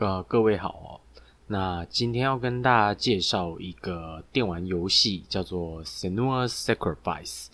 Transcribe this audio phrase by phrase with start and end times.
[0.00, 0.88] 呃，各位好哦。
[1.48, 7.44] 那今天要跟大家介绍一个电玩游戏，叫做《Senua Sacrifice》。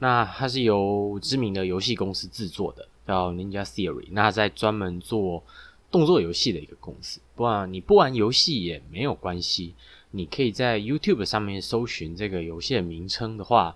[0.00, 4.08] 那它是由知名的游戏公司制作的，叫 Ninja Theory。
[4.10, 5.42] 那在专门做
[5.90, 7.20] 动作游戏的一个公司。
[7.34, 9.72] 不然你不玩游戏也没有关系，
[10.10, 13.74] 你可以在 YouTube 上面搜寻这个游戏的名称的话，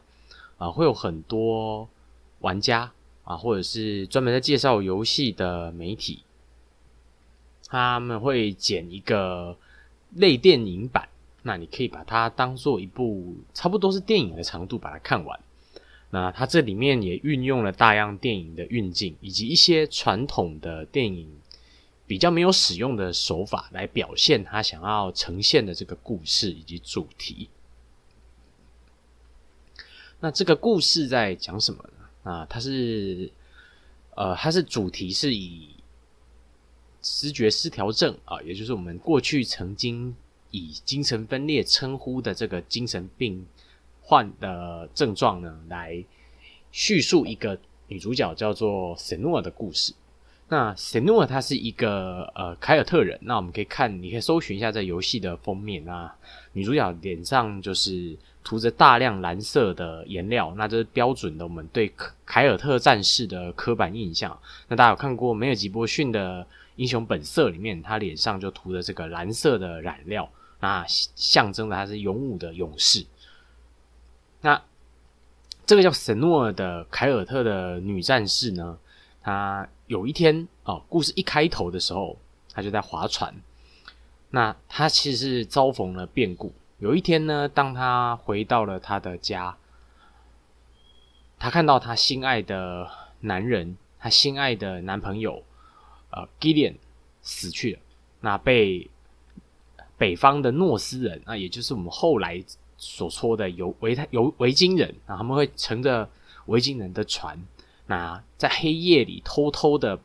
[0.59, 1.89] 啊，会有很多
[2.41, 2.93] 玩家
[3.25, 6.25] 啊，或者是专门在介绍游戏的媒体。
[7.71, 9.57] 他们会剪一个
[10.15, 11.07] 类电影版，
[11.43, 15.39] 那你可以把它当做一部差不多是电影的长度把它看完。
[16.11, 21.31] 那它这里面也运用了大量电影的运镜，以及一些传统的电影
[22.07, 27.51] 比较没有使用的手法来表现他想要呈现的这个故事以及主题。
[30.21, 32.33] 那这个故事在讲什么呢？
[32.33, 33.31] 啊，它是
[34.15, 35.69] 呃，它是主题是以。
[37.11, 40.15] 思觉失调症啊，也就是我们过去曾经
[40.51, 43.47] 以精神分裂称呼的这个精神病
[44.03, 46.05] 患的症状呢，来
[46.71, 49.95] 叙述一个女主角叫做沈诺的故事。
[50.49, 56.15] 那沈诺她是一个呃凯尔特人，那我们可以看，你可以搜寻一下这游戏的封面啊，
[56.53, 58.15] 女主角脸上就是
[58.45, 61.91] 涂着大量蓝色的颜料，那这是标准的我们对
[62.27, 64.39] 凯尔特战士的刻板印象。
[64.69, 66.47] 那大家有看过梅尔吉波逊的？
[66.79, 73.05] 英雄本色里面，他脸上就涂着这个蓝色的染料，那象征着他是勇武的勇士。
[74.41, 74.63] 那
[75.67, 78.79] 这个叫神诺的凯尔特的女战士呢，
[79.21, 82.17] 她有一天哦，故事一开头的时候，
[82.55, 83.35] 她就在划船。
[84.31, 86.53] 那她其实是遭逢了变故。
[86.79, 89.57] 有一天呢，当她回到了她的家，
[91.41, 95.43] 她看到她心爱的男人，她心爱的男朋友。
[96.11, 96.75] 呃，Gideon
[97.23, 97.81] 死去了，
[98.21, 98.89] 那被
[99.97, 102.43] 北方的诺斯人啊，也就是我们后来
[102.77, 106.09] 所说的有维他有维京人啊，他们会乘着
[106.47, 107.39] 维京人的船，
[107.87, 109.99] 那在黑夜里偷偷的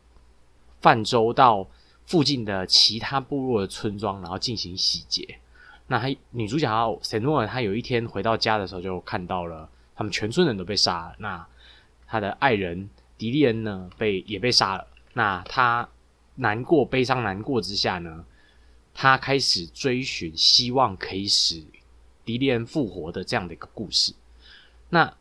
[0.81, 1.67] 泛舟到
[2.05, 5.39] 附近的其他部落的村庄，然后进行洗劫。
[5.87, 11.45] 那他女主角塞诺尔，她有一天回到家的时候，就看到了他们全村人都被杀了，那
[12.07, 14.87] 他的爱人迪利恩呢，被也被杀了。
[15.13, 15.87] 那他
[16.35, 18.25] 难过、悲伤、难过之下呢，
[18.93, 21.63] 他开始追寻希望可以使
[22.25, 24.13] 迪利恩复活的这样的一个故事。
[24.89, 25.13] 那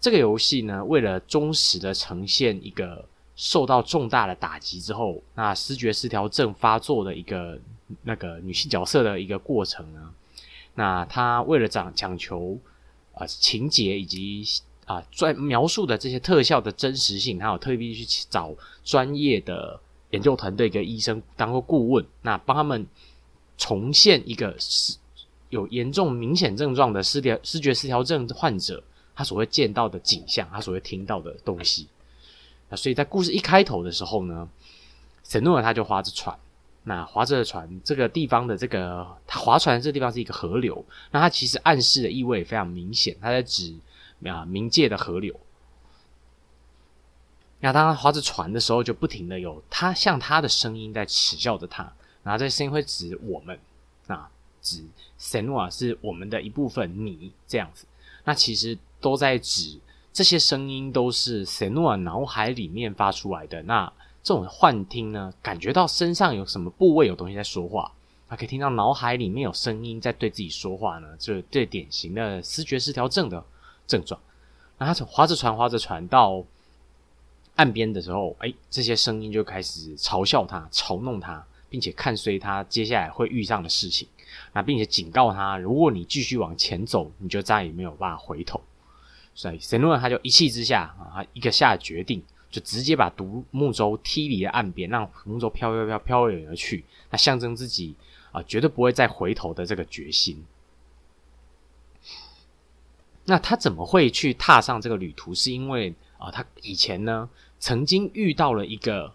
[0.00, 3.04] 这个游戏呢，为了忠实的呈现一个
[3.36, 7.58] 受到重大的打击之后，那视觉失调症发作的一个
[8.02, 10.14] 那个女性角色的一个过程呢，
[10.74, 12.58] 那他为了讲讲求
[13.14, 14.44] 啊情节以及。
[14.84, 18.52] 啊，专描述的这些特效的真实性，他有特地去找
[18.82, 19.78] 专业的
[20.12, 22.86] 研究团队跟医生当过顾问，那帮他们
[23.58, 24.96] 重现一个是
[25.50, 28.82] 有严重明显症状的失调视觉失调症患者
[29.14, 31.86] 他所会见到的景象，他所会听到的东西。
[32.70, 34.48] 那所以在故事一开头的时候呢，
[35.22, 36.38] 沈诺尔他就划着船，
[36.84, 43.74] 那划着船这个地方的这个他划船这个地方是一个河流，那它其实暗示的意味非常明显，他在指。
[44.24, 45.34] 啊，冥界的河流。
[47.62, 51.90] 那当他划着船的时候，就不停的有他像他的声音在耻笑着他。
[52.22, 53.58] 然后这声音会指我们
[54.08, 54.28] 啊，
[54.60, 54.84] 指
[55.16, 57.86] 神瓦是我们的一部分，你这样子。
[58.24, 59.78] 那其实都在指
[60.12, 63.62] 这些声音都是神瓦脑海里面发出来的。
[63.62, 63.92] 那
[64.22, 67.92] 这种幻听呢，感觉到身上有什么部位有东西在说话，
[68.28, 73.44] 他可以听到脑海里面有声音在对自己说话呢，这最典型的思觉失调症的。
[73.84, 74.18] 症状，
[74.78, 76.42] 那他从划着船，划着船到
[77.56, 84.08] 岸边的时候，哎，这些声音就开始嘲笑他、嘲弄他，并且看衰他接下来会遇上的事情，
[84.52, 88.60] 那并且警告他，如果你继续往前走，你就再也没有办法回头。
[89.34, 97.94] 所以神诺他就一气之下啊，一个下决定，就直接把独木舟踢离了岸边，让独木舟飘飘飘飘远而去，那象征自己
[98.30, 100.44] 啊绝对不会再回头的这个决心。
[103.24, 105.34] 那他怎么会去踏上这个旅途？
[105.34, 107.28] 是因为啊，他以前呢
[107.58, 109.12] 曾经遇到了一个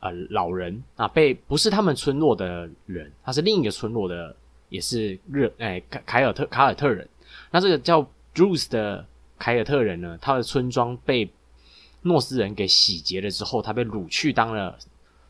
[0.00, 4.34] 呃老人啊，被不是他们村落的人，他是另一个村落的，
[4.68, 7.08] 也是热哎凯凯尔特凯尔特人。
[7.52, 8.04] 那这个叫
[8.34, 9.06] Bruce 的
[9.38, 11.30] 凯尔特人呢，他的村庄被
[12.02, 14.76] 诺斯人给洗劫了之后，他被掳去当了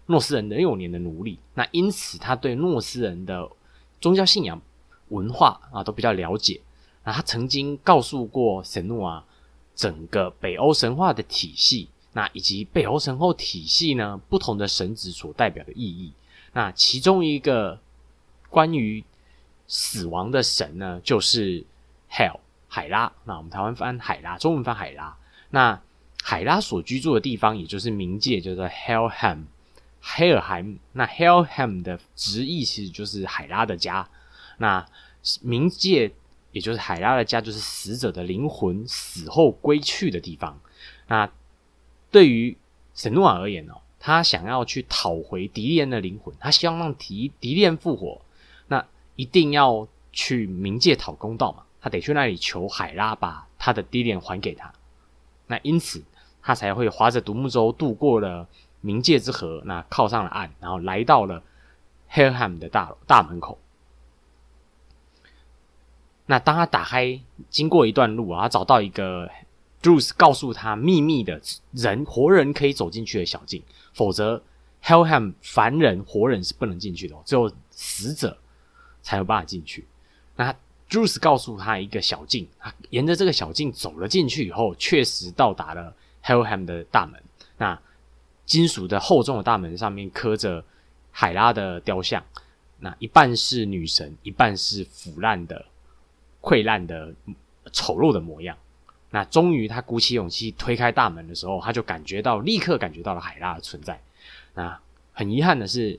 [0.06, 1.38] 诺斯人的幼年的奴隶。
[1.54, 3.48] 那因此他对诺斯人的
[4.00, 4.60] 宗教信仰
[5.08, 6.60] 文化啊都比较了解。
[7.04, 9.24] 那他曾经告诉过神诺啊，
[9.74, 16.12] 整个北欧神话的体系，那以及北欧神话体系呢不同的神子所代表的意义。
[16.52, 17.80] 那其中一个
[18.48, 19.04] 关于
[19.68, 21.64] 死亡的神呢，就是
[22.10, 23.12] Hell 海拉。
[23.24, 25.16] 那我们台湾翻海拉，中文翻海拉。
[25.50, 25.80] 那
[26.22, 29.44] 海拉所居住的地方，也就是冥界，叫做 Hellham。
[30.00, 30.76] 黑尔海姆。
[30.92, 34.08] 那 Hellham 的直译其实就是海拉的家。
[34.58, 34.84] 那
[35.44, 36.12] 冥界，
[36.52, 40.58] 也就是海拉的家，就是死者的灵魂死后归去的地方。
[41.08, 41.30] 那
[42.10, 42.56] 对于
[42.94, 48.20] 神诺瓦而言哦，他想要去讨回迪利安的灵魂，他希望让迪迪利安复活。
[48.68, 48.84] 那
[49.16, 51.62] 一定要去冥界讨公道嘛？
[51.80, 54.72] 他得去那里求海拉把他的低廉还给他。
[55.46, 56.02] 那因此
[56.42, 58.46] 他才会划着独木舟渡过了
[58.84, 61.42] 冥界之河，那靠上了岸，然后来到了
[62.10, 63.58] Hellham 的大大门口。
[66.30, 69.28] 那当他打开，经过一段路啊，找到一个
[69.82, 71.42] Bruce 告诉他秘密的
[71.72, 73.60] 人活人可以走进去的小径，
[73.92, 74.40] 否则
[74.84, 78.38] Hellham 凡人活人是不能进去的，只有死者。
[79.02, 79.86] 才有办法进去。
[80.36, 80.54] 那
[80.90, 87.18] Juice 告诉他一个小径，他沿着这个小径走了进去以后，确实到达了 Hellham 的大门。
[87.56, 87.80] 那
[88.44, 90.62] 金属的厚重的大门上面刻着
[91.10, 92.22] 海拉的雕像，
[92.78, 95.64] 那一半是女神，一半是腐烂的、
[96.40, 97.12] 溃烂的、
[97.72, 98.56] 丑陋的模样。
[99.10, 104.00] 那终于他鼓起勇气推开大门的时候，他就感觉到，立刻感觉到了海拉的存在。
[104.54, 104.78] 那
[105.12, 105.98] 很遗憾的是。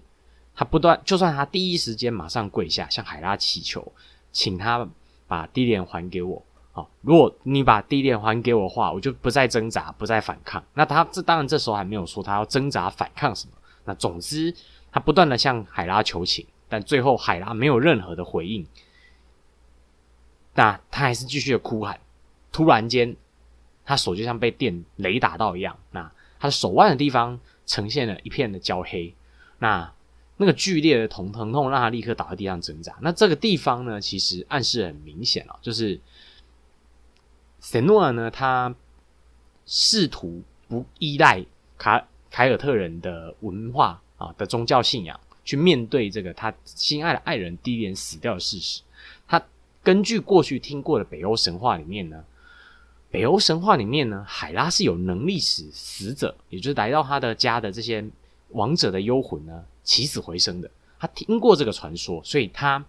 [0.53, 3.89] 他不断，就算他第一时间马上跪下向海拉祈求，
[4.33, 4.85] 请他
[5.25, 6.43] 把低点还给我。
[6.73, 10.61] 好，如果你把低点还给我的话，我就不再挣扎，不再反抗。
[10.73, 13.53] 那他这当然这时候还没有说他要挣扎反抗什么。
[13.85, 14.53] 那总之，
[14.91, 18.67] 他不断的向海拉求情，但最后海拉没有任何的回应。
[20.53, 21.99] 那他还是继续的哭喊。
[22.51, 23.15] 突然间，
[23.85, 29.15] 他手就像被电雷打到一样，那他的手腕的地方呈现了一片的焦黑。
[29.59, 29.93] 那
[30.37, 32.97] 那个剧烈的疼疼痛让他立刻倒在地上挣扎。
[33.01, 35.99] 那这个地方呢，其实暗示很明显了，就是
[37.61, 38.73] 神诺尔呢，他
[39.65, 41.45] 试图不依赖
[41.77, 48.81] 凯凯尔特人的文化啊的宗教信仰，去面对这个他心爱的爱人低廉死掉的事实。
[49.83, 52.23] 根据过去听过的北欧神话里面呢，
[53.09, 58.05] 北欧神话里面呢，海拉是有能力使死者，也就是来到他的家的这些
[58.49, 59.65] 亡者的幽魂呢。
[59.83, 60.69] 起死回生的，
[60.99, 62.85] 他听过这个传说，所以他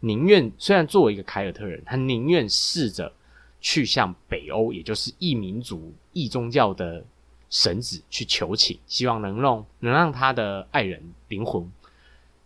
[0.00, 3.12] 宁愿虽然作为一个凯尔特人，他宁愿试着
[3.60, 7.04] 去向北欧，也就是异民族、异宗教的
[7.50, 11.70] 神子去求情，希望能让能让他的爱人灵魂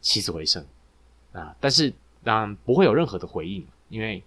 [0.01, 0.67] 起死回生
[1.33, 1.55] 啊！
[1.61, 1.93] 但是
[2.25, 4.23] 当然不会有任何的回应，因为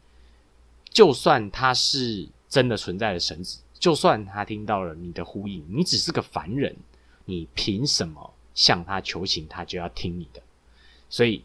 [0.89, 6.75] 就算他是真的存在的神子，就算他听到了你的呼应，你只是个凡人，
[7.25, 8.33] 你凭什么？
[8.55, 10.41] 向他求情，他就要听你的，
[11.11, 11.43] 所以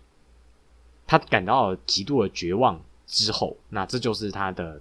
[1.07, 4.81] 他感到极度的绝望之后，那这就是他的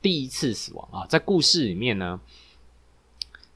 [0.00, 1.04] 第一次死亡啊！
[1.08, 2.20] 在故事里面呢，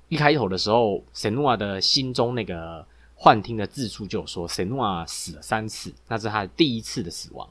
[0.08, 7.48] 一开头的时候，神诺的心中那个幻听的字处就有说，神诺死了三次，那是他第一次的死亡。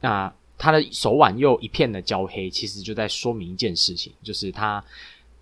[0.00, 4.84] 那他的手腕又一片的焦黑，其实就在说明一件事情，就是他。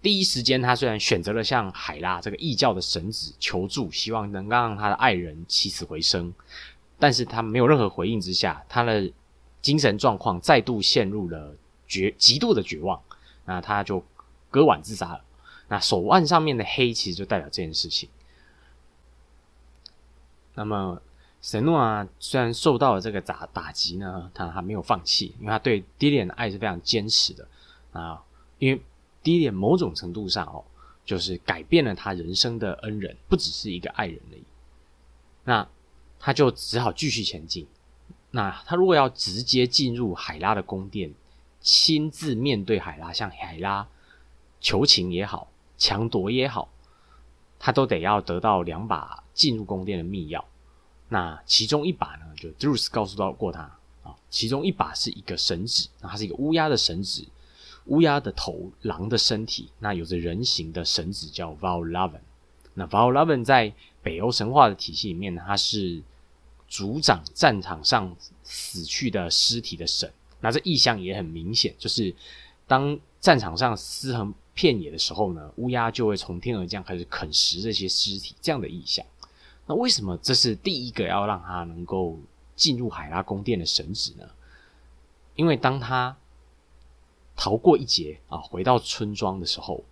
[0.02, 6.32] 第一时间，他虽然选择了向海拉这个异教的神子求助，希望能让他的爱人起死回生，
[6.98, 9.12] 但是他没有任何回应之下，他的
[9.60, 11.54] 精神状况再度陷入了
[11.86, 12.98] 绝极度的绝望，
[13.44, 14.02] 那他就
[14.50, 15.22] 割腕自杀了。
[15.68, 18.08] 那手腕上面的黑，其实就代表这件事情。
[20.54, 21.02] 那么
[21.40, 27.48] 神诺啊，虽然受到了这个打打击呢，他还没有放弃，因为他对迪莲的爱是非常坚持的
[27.92, 28.22] 啊，
[28.58, 28.80] 因为。
[29.22, 30.64] 第一点，某种程度上哦，
[31.04, 34.42] 就是改变了他人生的恩人，不只是一个爱人而已。
[35.44, 35.68] 那
[36.18, 37.66] 他就只好继续前进。
[38.30, 41.12] 那他如果要直接进入海拉的宫殿，
[41.60, 43.86] 亲自面对海拉，向海拉
[44.58, 46.70] 求情也好，强夺也好，
[47.58, 50.42] 他都得要得到两把进入宫殿的密钥。
[51.10, 53.60] 那其中一把呢，就 Druce 告诉到过他
[54.02, 57.26] 啊，其中一把是一个神指，那它是一个乌鸦的神指。
[57.86, 62.20] 乌鸦的头，狼的身体，那有着人形的神子叫 Valravn。
[62.74, 66.00] 那 Valravn 在北欧神话的体系里面呢，它是
[66.68, 68.14] 主掌战场上
[68.44, 70.12] 死去的尸体的神。
[70.40, 72.14] 那这意象也很明显，就是
[72.68, 78.36] 当战场上尸横遍野的时候呢，乌鸦就会从天而降，开始啃食这些尸体。
[78.40, 79.04] 这样的意象。
[79.70, 82.18] 那为什么这是第一个要让他能够
[82.56, 84.28] 进入海拉宫殿的神子呢？
[85.36, 86.16] 因为当他
[87.36, 88.36] 逃过一劫啊！
[88.38, 89.84] 回到村庄的时候，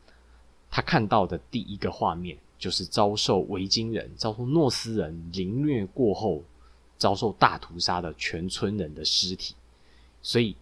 [0.69, 6.43] 他看到的第一个画面就是遭受维京人、遭受诺斯人凌虐过后，
[6.99, 9.55] 遭受大屠杀的全村人的尸体。
[10.21, 10.57] 所以，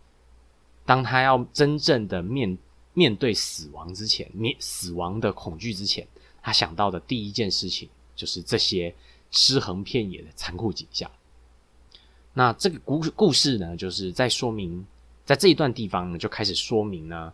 [0.84, 2.58] 当他要真正的面
[2.92, 6.06] 面对死亡之前，面死亡的恐惧之前，
[6.42, 8.92] 他想到的第一件事情就是这些
[9.30, 11.08] 尸横遍野的残酷景象。
[12.34, 14.84] 那这个故故事呢，就是在说明，
[15.24, 17.32] 在这一段地方呢，就开始说明呢，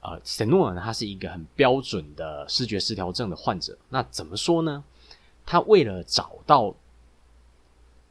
[0.00, 3.78] 呃，沈诺尔他是一个很标准的视觉失调症的患者。
[3.88, 4.84] 那怎么说呢？
[5.46, 6.74] 他为了找到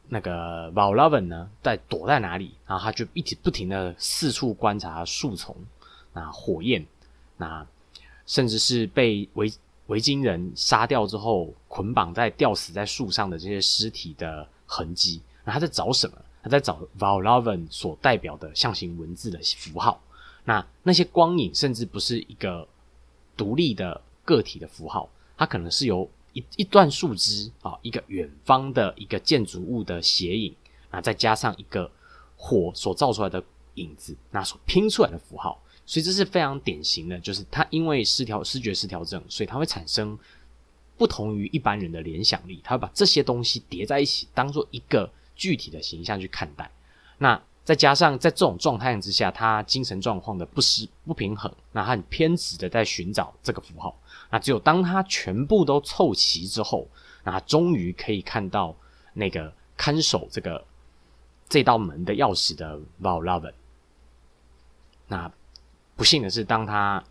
[0.08, 5.56] 那个 Valravn 呢，在躲在哪里，然后他就一直不停的四处观察树丛、
[6.12, 6.86] 那火焰、
[7.38, 7.66] 那
[8.26, 9.50] 甚至是被围
[9.86, 15.20] 维京人杀掉之后捆绑在吊死在树上的这些尸体的痕迹。
[15.44, 16.16] 那他在找什么？
[16.42, 19.98] 他在找 Valravn 所代表的象形文字的符号，
[20.44, 22.68] 那那些光影甚至不是一个
[23.34, 30.54] 独立的个体的符号，它可能是由一一段树枝啊，一个远方的一个建筑物的斜影，
[30.90, 31.90] 啊，再加上一个
[32.36, 33.42] 火所造出来的
[33.76, 40.18] 影子，那所拼出来的符号，所以这是非常典型的，就是他因为失调视觉失调症，所以他会产生
[40.96, 45.10] 不同于一般人的联想力，他会把这些东西叠在一起，当做一个。
[45.36, 46.70] 具体的形象去看待，
[47.18, 54.00] 那再加上在这种状态之下，他精神状况的不失不平衡，那他很偏执的在寻找这个符号，
[54.30, 56.86] 那只有当他全部都凑齐之后，
[57.24, 58.76] 那他终于可以看到
[59.12, 60.64] 那个看守这个
[61.48, 63.54] 这道门的钥匙的 Valravn。
[65.08, 65.32] 那
[65.96, 67.02] 不幸的是，当他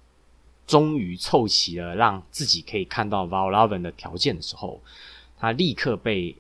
[0.66, 4.82] 终于凑齐了让自己可以看到 Valravn 的条件的时候，
[5.38, 6.36] 他立刻被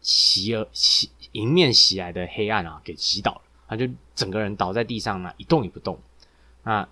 [0.00, 1.10] 袭而袭。
[1.32, 5.98] 迎面袭来的黑暗啊，给击倒了，他就整个人倒在地上呢，一动也不动。
[6.62, 6.88] 那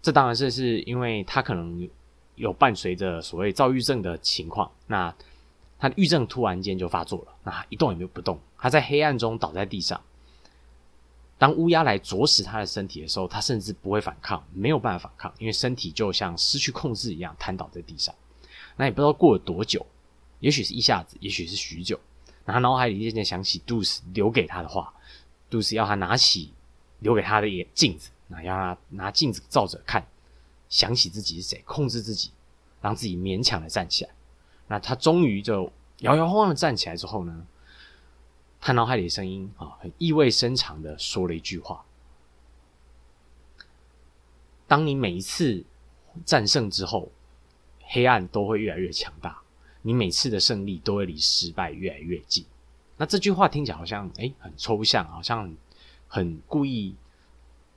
[0.00, 1.86] 这当然是是因为他可能
[2.34, 5.14] 有伴随着所谓躁郁症的情况，那
[5.78, 10.00] 他的郁症突然间就发作了，那一动也没有不动，他在黑暗中倒在地上。
[11.38, 18.14] 当乌鸦来啄食他的身体的时候，他甚至不会反抗，没有办法反抗，因为身体就像失去控制一样瘫倒在地上。
[18.76, 19.84] 那也不知道过了多久，
[20.40, 21.98] 也许是一下子，也许是许久。
[22.46, 24.94] 他脑海里渐渐想起杜斯留给他的话，
[25.50, 26.52] 杜斯要他拿起
[27.00, 30.06] 留给他的眼镜子，那要他拿镜子照着看，
[30.68, 32.30] 想起自己是谁，控制自己，
[32.80, 34.10] 让自己勉强的站起来。
[34.68, 37.46] 那他终于就摇摇晃晃的站起来之后呢，
[38.66, 41.84] 他脑海里的声音啊，很意味深长的说了一句话：
[44.66, 45.62] 当你每一次
[46.24, 47.08] 战胜之后，
[47.84, 49.38] 黑暗都会越来越强大。
[49.82, 52.44] 你每次的胜利都会离失败越来越近。
[52.96, 55.54] 那这句话听起来好像哎很抽象，好像
[56.08, 56.92] 很故意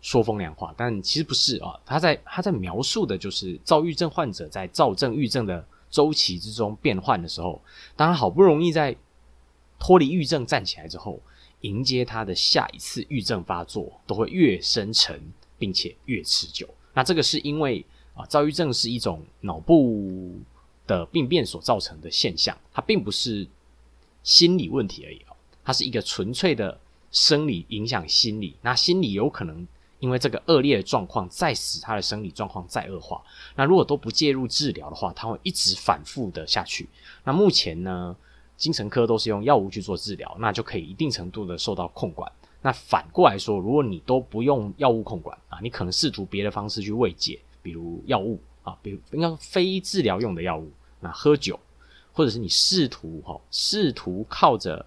[0.01, 1.79] 说风凉话，但其实不是啊。
[1.85, 7.61] 他在他在描述的就是躁郁症患者在躁症郁症的周期之中变换的时候，
[7.95, 8.97] 当他好不容易在
[9.79, 11.19] 脱离郁症站起来之后，
[11.61, 15.19] 迎接他的下一次郁症发作都会越深沉，
[15.57, 16.67] 并且越持久。
[16.93, 20.39] 那这个是因为啊，躁郁症是一种脑部。
[20.89, 23.47] 的病变所造成的现象，它并不是
[24.23, 26.79] 心理问题而已哦，它是一个纯粹的
[27.11, 28.55] 生理影响心理。
[28.63, 29.67] 那心理有可能
[29.99, 33.21] 因为这个恶劣的状况，再使他的生理状况再恶化。
[33.55, 36.89] 那如果都不介入治疗的话，它会一直反复的下去。
[37.23, 38.15] 那目前呢，
[38.59, 42.31] 精神科都是用药物去做治疗，那就可以一定程度的受到控管。
[42.61, 50.69] 那反过来说，如果你都不用药物控管啊，你可能试图别的方式去慰藉，比如药物啊，比如应该非治疗用的药物。
[50.99, 51.57] 那喝酒，
[52.11, 54.85] 或者是你试图哈，试图靠着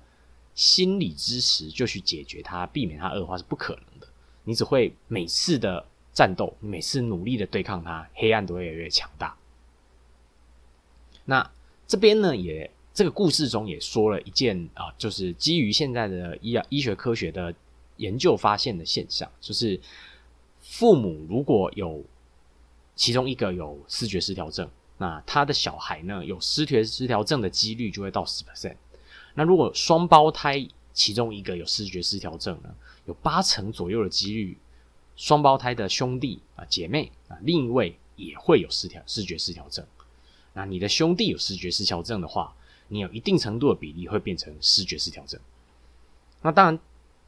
[0.55, 4.07] 心理支持就去解决它，避免它恶化是不可能的。
[4.45, 9.35] 你只会每次的战斗，每次努力的对抗它，黑暗都会越来越强大。
[11.25, 11.50] 那
[11.87, 17.54] 这边呢，也这个故事中也说了一件啊，就是基于现在的医药医学科学的
[17.96, 19.80] 研究发现的现象，就是
[20.61, 22.04] 父母如果有
[22.94, 24.68] 其中一个有视觉失调症。
[24.99, 28.76] 那他的小孩呢，有失觉失调症的几率就会到十 percent。
[29.34, 32.72] 那如果双胞胎其中一个有视觉失调症呢，
[33.06, 34.56] 有八成左右的几率，
[35.16, 39.84] 双胞胎的兄弟啊姐妹啊另一位也会有失调视觉失调症。
[40.52, 42.54] 那你的兄弟有视觉失调症的话，
[42.92, 45.40] 你有一定程度的比例会变成视觉失调症。
[46.42, 46.78] 那当然，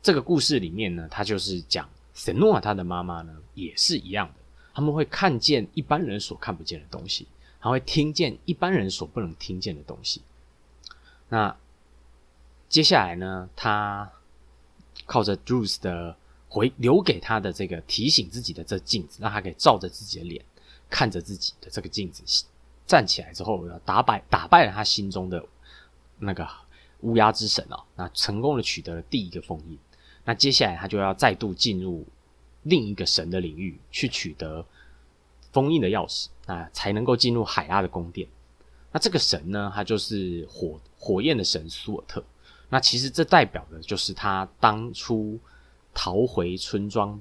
[0.03, 4.35] 这个故事里面呢，他就是讲神诺他的妈妈呢也是一样的，
[4.75, 7.27] 他们会看见一般人所看不见的东西。
[7.61, 10.21] 他会听见一般人所不能听见的东西。
[11.31, 11.57] 那
[12.69, 13.49] 接下来呢？
[13.57, 14.13] 他
[15.07, 16.15] 靠着 Druce 的
[16.51, 20.45] 回留给他的这个提醒自己的这镜子，让他可以照着自己的脸
[20.91, 22.23] 看着自己的这个镜子，
[22.87, 25.43] 站起来之后，打败打败了他心中的
[26.19, 26.49] 那个
[27.01, 29.79] 乌鸦之神哦，那成功的取得了第一个封印。
[30.25, 32.07] 那接下来他就要再度进入
[32.63, 34.65] 另一个神的领域，去取得
[35.53, 38.29] 封印的钥匙，那才能够进入海拉的宫殿。
[38.91, 42.25] 那这个神呢，他就是火火焰的神苏尔特。
[42.71, 45.39] 那其实这代表的就是他当初
[45.93, 47.21] 逃回村庄。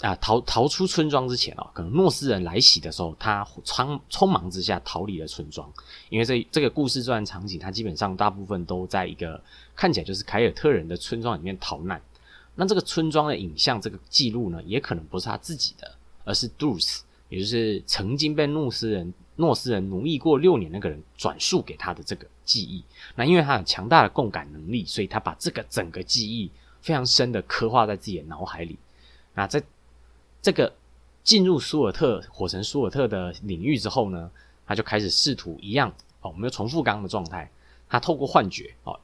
[0.00, 5.72] 啊，逃逃出村庄之前哦，可能诺斯人来袭的时候，他匆匆忙之下逃离了村庄。
[6.08, 9.40] 因为这这个故事段场景，他基本上大部分都在一个
[9.76, 12.02] 看起来就是凯尔特人的村庄里面逃难。
[12.56, 22.82] 那这个村庄的影像，这个记录呢，也可能不是他自己的，而是杜斯，也就是曾经被诺斯人诺斯人奴役过六年那个人转述给他的这个记忆。
[23.14, 26.50] 那因为他有强大的共感能力，所以他把这个整个记忆
[26.80, 28.76] 非常深的刻画在自己的脑海里。
[29.34, 29.62] 那在
[30.46, 30.72] 这个
[31.24, 34.30] 进入苏尔特火神苏尔特的领域之后呢，
[34.64, 37.50] 他就开始试图一样哦，我们又重复刚刚的状态。
[37.88, 38.96] 他透过幻觉哦，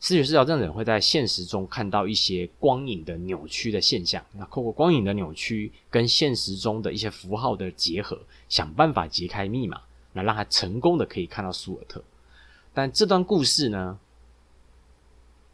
[0.00, 4.24] 视觉失调症人会在现实中看到一些光影的扭曲的现象。
[4.32, 9.82] 那透过光影的扭曲跟现实中的一些符号的结合，想办法解开密码，
[10.14, 12.02] 那让他成功的可以看到苏尔特。
[12.72, 13.98] 但这段故事呢，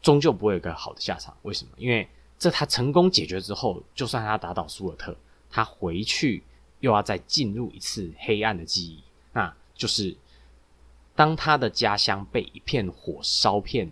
[0.01, 1.35] 终究不会有个好的下场。
[1.41, 1.71] 为什么？
[1.75, 2.07] 因为。
[2.37, 5.15] 这他成功解决之后，就算他打倒苏尔特，
[5.49, 6.43] 他回去
[6.81, 9.01] 又要再进入一次黑暗的记忆，
[9.31, 10.15] 那就是
[11.15, 13.89] 当他的家乡被一片火烧遍，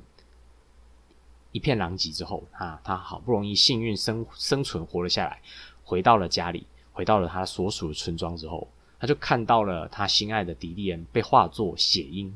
[1.53, 5.41] 一片狼藉之后，啊，他好不容易幸运生生存活了下来，
[5.85, 8.67] 回到了家里，回到了他所属的村庄之后，
[8.99, 12.35] 他就看到了他心爱的迪利恩被化作血鹰，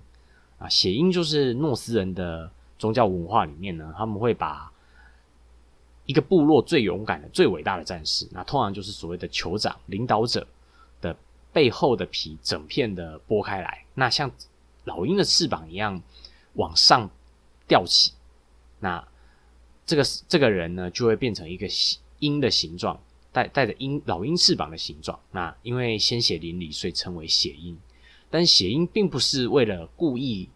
[0.57, 2.49] 啊，血鹰就是诺斯人的
[2.79, 4.71] 宗教文化里面呢，他们会把。
[6.07, 10.47] 一个部落最勇敢的、最伟大的战士，那通常就是所谓的酋长、领导者
[10.99, 11.15] 的
[11.53, 14.31] 背后的皮整片的剥开来，那像
[14.85, 16.01] 老鹰的翅膀一样
[16.53, 17.09] 往上
[17.67, 18.13] 吊起，
[18.79, 19.05] 那
[19.85, 21.67] 这个这个人呢，就会变成一个
[22.19, 22.99] 鹰的形状，
[23.31, 25.19] 带带着鹰老鹰翅膀的形状。
[25.31, 27.77] 那因为鲜血淋漓，所以称为血鹰。
[28.29, 30.49] 但血鹰并不是为了故意，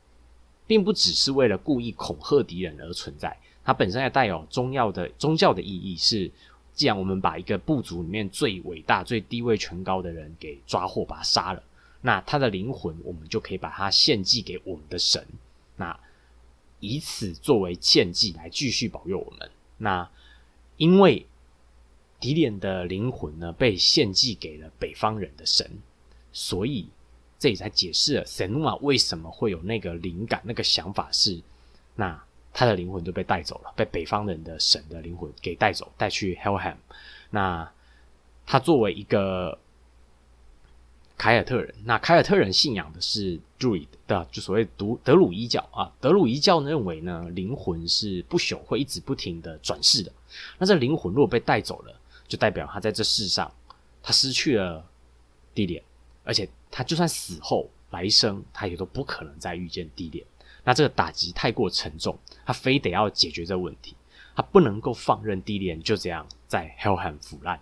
[0.65, 3.37] 并不只是为了故意恐吓敌人而存在。
[3.63, 6.31] 它本身还带有宗教的宗教的意义，是
[6.73, 11.61] 既然我们把一个部族里面最伟大、最地位权高的人给抓获，把他杀了，
[12.01, 15.23] 那他的灵魂我们就可以把他献祭给我们的神，
[15.75, 15.99] 那
[16.79, 19.51] 以此作为献祭来继续保佑我们。
[19.77, 20.09] 那
[20.77, 21.27] 因为
[22.19, 25.69] 迪莲的灵魂呢被献祭给了北方人的神，
[26.33, 26.87] 所以
[27.37, 31.39] 这也才解释了神努玛为什么会有那个灵感、那个想法是
[31.95, 32.23] 那。
[32.53, 36.75] 他的灵魂就被带走了，被北方人的神的灵魂给带走，带去 Hellham。
[37.29, 37.71] 那
[38.45, 39.57] 他作为一个
[41.17, 45.91] 凯尔特人，那凯尔特人信仰的是 Druid 的，就所谓德德鲁伊教啊。
[46.01, 50.11] 德鲁伊教认为呢，灵魂是不朽，会一直不停的转世的。
[50.57, 51.95] 那这灵魂如果被带走了，
[52.27, 53.51] 就代表他在这世上
[54.01, 54.83] 他失去了
[55.53, 55.81] 地点，
[56.23, 60.25] 而且他就算死后来生，他也都不可能再遇见地点。
[60.63, 63.95] 那这个打击太过沉重，他非得要解决这个问题，
[64.35, 67.59] 他不能够放任迪莲就这样在 Hellham 腐烂，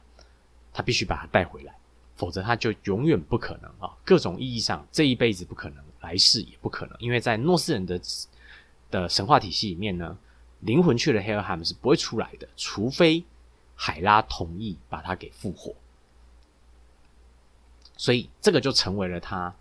[0.74, 1.74] 他必须把他带回来，
[2.16, 3.96] 否则他就永远不可能啊！
[4.04, 8.02] 各种意义上，这一辈子不可能，来世也不可能，因为在诺斯人的
[8.92, 10.18] 的神话体系里面呢，
[10.60, 13.24] 灵魂去了 Hellham 是不会出来的，除非
[13.76, 15.74] 海拉同意把他给复活，
[17.96, 19.56] 所以这个就成为了他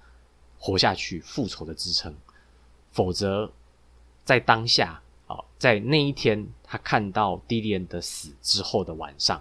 [0.59, 2.13] 活下去复仇的支撑。
[2.99, 3.53] 否则，
[4.25, 9.41] 在当下啊，在那一天，他看到迪利恩的死之后的晚上，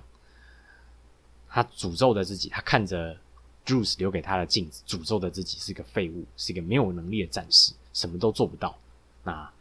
[1.50, 3.20] 他诅咒的自己，他看着
[3.66, 8.78] Juice 留给他的镜子，诅咒的自己是个废物，是一个没有能力的战士，什么都做不到。
[9.24, 9.52] 那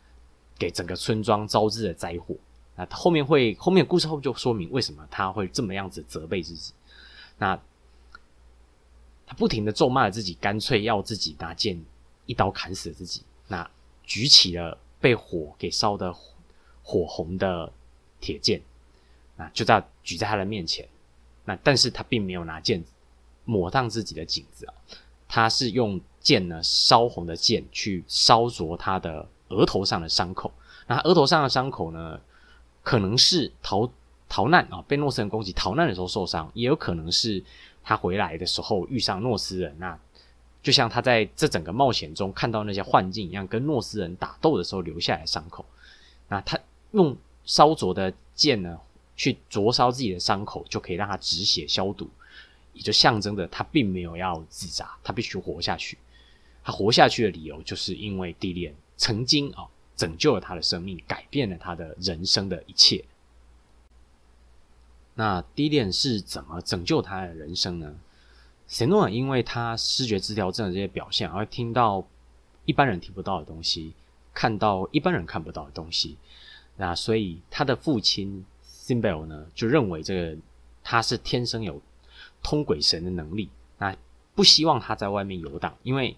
[0.59, 2.37] 给整个村庄招致了灾祸。
[2.77, 6.75] 那后面会后面故事后就说明为什么他会这么样子责备自己。
[7.39, 7.59] 那
[9.27, 11.83] 他不停的咒骂自己，干脆要自己拿剑
[12.27, 13.23] 一刀砍死自己。
[14.07, 16.15] 举起了被火给烧的
[16.83, 17.71] 火红的
[18.21, 18.63] 铁剑，
[19.37, 20.89] 啊，就在举在他的面前。
[21.45, 22.83] 那但是他并没有拿剑
[23.45, 24.75] 抹烫自己的颈子啊，
[25.29, 30.53] 他是用剑呢烧红的剑去烧灼他的额头上的伤口。
[30.87, 32.21] 那额头上的伤口呢，
[32.83, 33.91] 可能是逃
[34.29, 37.45] 逃难啊，被诺斯人攻击逃难的时候受伤，也有可能是
[37.83, 39.99] 他回来的时候遇上诺斯人那。
[40.67, 45.65] 就像他在这整个冒险中看到那些幻境一样，跟诺斯人打斗的时候留下来的伤口。
[46.27, 46.59] 那他
[46.91, 48.77] 用烧灼的剑呢，
[49.15, 52.11] 去灼烧自己的伤口，就可以让他止血消毒。
[52.73, 55.97] 也就象征着他并没有要自杀，他必须活下去。
[56.65, 63.05] 他活下去的理由，就是因为迪莲曾经啊拯救了他的生命，改变了他的人生的一切。
[65.15, 67.95] 那迪莲是怎么拯救他的人生呢？
[68.69, 72.07] 塞诺尔因为他视觉失调症的这些表现，而听到
[72.65, 73.93] 一般人听不到的东西，
[74.35, 76.17] 看到一般人看不到的东西。
[76.77, 80.37] 那所以他的父亲 Simbel 呢，就认为这个
[80.83, 81.81] 他是天生有
[82.43, 83.49] 通鬼神的能力，
[83.79, 83.97] 那
[84.35, 86.17] 不希望他在外面游荡，因为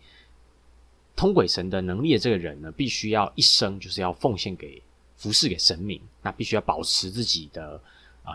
[1.15, 4.83] 通鬼神的能力的这个人呢，必须要一生就是要奉献给
[5.17, 7.81] 服侍给神明，那必须要保持自己的
[8.25, 8.35] 啊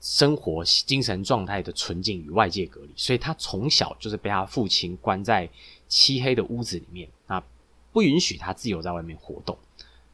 [0.00, 5.48] 生活精神状态的纯净与外界隔离，所以他从小就是被他父亲关在
[5.88, 7.42] 漆黑的屋子里面，那
[7.92, 9.56] 不允许他自由在外面活动。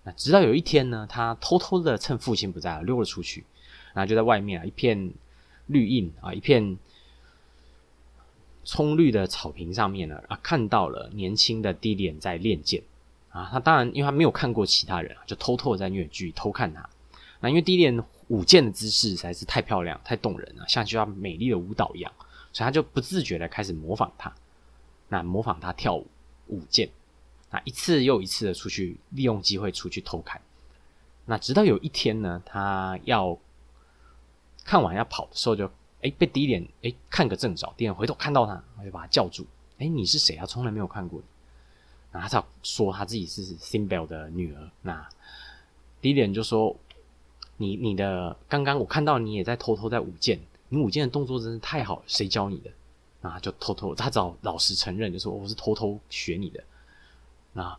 [0.05, 3.45] 那直到有一天呢，他偷偷的趁父亲不在溜了出去，
[3.93, 5.13] 然后就在外面啊一片
[5.67, 6.77] 绿荫啊一片
[8.65, 12.83] 葱绿的草坪上面呢啊看到了年轻的低脸在练剑
[13.31, 16.89] 啊，他当然因为他没有看过其他人啊，就偷偷在虐剧偷看他。
[17.41, 22.11] 那因为低脸舞剑的姿势实在是太漂亮太动人了，像就像美丽的舞蹈一样，
[22.51, 24.35] 所以他就不自觉的开始模仿他，
[25.09, 26.07] 那模仿他跳舞
[26.47, 26.89] 舞剑。
[27.51, 30.41] 那一次又一次的出去，利用机会出去偷看。
[31.27, 33.39] 那直到有一天呢，他要
[34.65, 39.47] 看完要跑的时候，就哎被第一脸哎看个正着，第二回头看到他，我就把他叫住。
[39.77, 40.47] 哎，你是谁啊？
[40.47, 41.27] 从来没有看过你。
[42.13, 44.71] 那他说他自己是 Simbel 的女儿。
[44.81, 45.07] 那
[46.01, 46.75] 第一脸就说
[47.63, 52.71] ：“你你的刚刚我看到你也在偷偷在舞剑，你舞剑的动作真是太好，谁教你的？”
[53.25, 56.65] 那就偷偷他找老师承认，就说我是偷偷学你的。
[57.53, 57.79] 那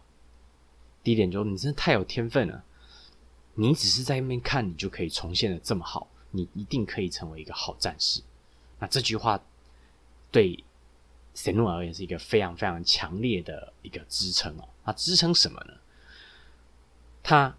[1.04, 2.64] 第一点就你真的太有天分了，
[3.56, 8.22] 你只是在那边看，你就可以重现的这么好，你一定可以成为一个好战士。
[8.80, 9.38] 那这句话
[10.32, 10.64] 对
[11.36, 14.70] 神诺而言是一个非常非常强烈的一个支撑哦。
[14.86, 15.74] 那支撑什么呢？
[17.22, 17.54] 他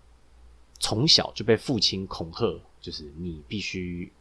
[0.78, 4.12] 从小就被父亲恐吓，就是你必须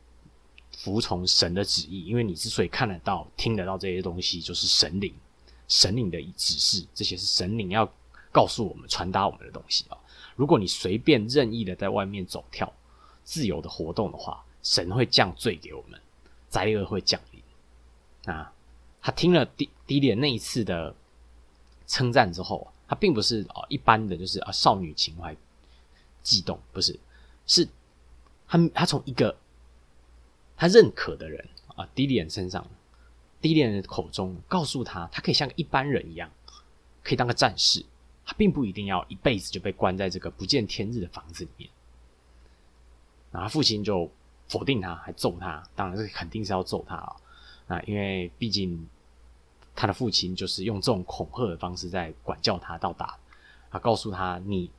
[0.77, 5.13] 服从神的旨意，因为你之所以看得到、听得到这些东西，就是神灵。
[5.67, 7.91] 神灵的指示，这些是神灵要
[8.31, 9.97] 告诉我们、传达我们的东西啊。
[10.35, 12.71] 如果你随便任意的在外面走跳、
[13.23, 15.99] 自由的活动的话，神会降罪给我们，
[16.49, 18.33] 灾厄会降临。
[18.33, 18.53] 啊，
[19.01, 20.93] 他听了低低廉那一次的
[21.87, 25.35] 称赞之后，他并不是啊一般的就是啊少女情怀
[26.23, 26.99] 悸动，不是，
[27.45, 27.67] 是
[28.47, 29.37] 他他从一个
[30.57, 32.65] 他认可的人啊低廉身上。
[33.41, 36.31] 低廉人口中告诉他，他可以像个一般人一样，
[37.03, 37.85] 可以当个战士，
[38.25, 41.69] 他并不一定要一辈子就被关在这个不见天日的房子里面。
[43.31, 44.09] 然后父亲就
[44.47, 47.15] 否定他，还揍他，当然是肯定是要揍他啊！
[47.67, 48.87] 啊，因为毕竟
[49.75, 53.17] 他的父亲就是用这种恐吓的方式在管教他到大，
[53.71, 54.71] 啊，告诉他你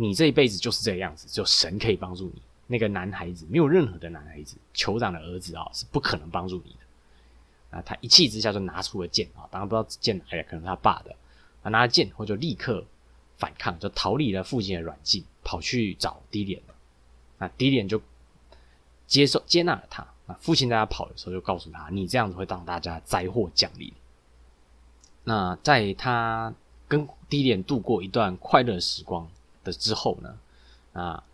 [0.00, 2.40] 你这一辈子就是这个样子，只有神可以帮助你。
[2.66, 7.76] 那个男孩子没有任何的男孩子，酋长的儿子啊，是不可能帮助你的。
[7.76, 11.14] 啊，他一气之下就拿出了剑啊，当然不知道剑哪来，可能他爸的
[11.62, 12.82] 啊，拿了剑后就立刻
[13.36, 16.74] 反抗，就逃离了父亲的软禁，跑去找低廉了。
[17.36, 18.00] 那低廉就
[19.06, 20.02] 接受接纳了他。
[20.26, 23.92] 啊，父亲在他跑的时候就告诉他：“你这样子会让大家灾祸降临。”
[25.24, 26.54] 那在他
[26.88, 29.28] 跟低廉度过一段快乐时光
[29.64, 30.38] 的之后呢，
[30.92, 31.24] 啊，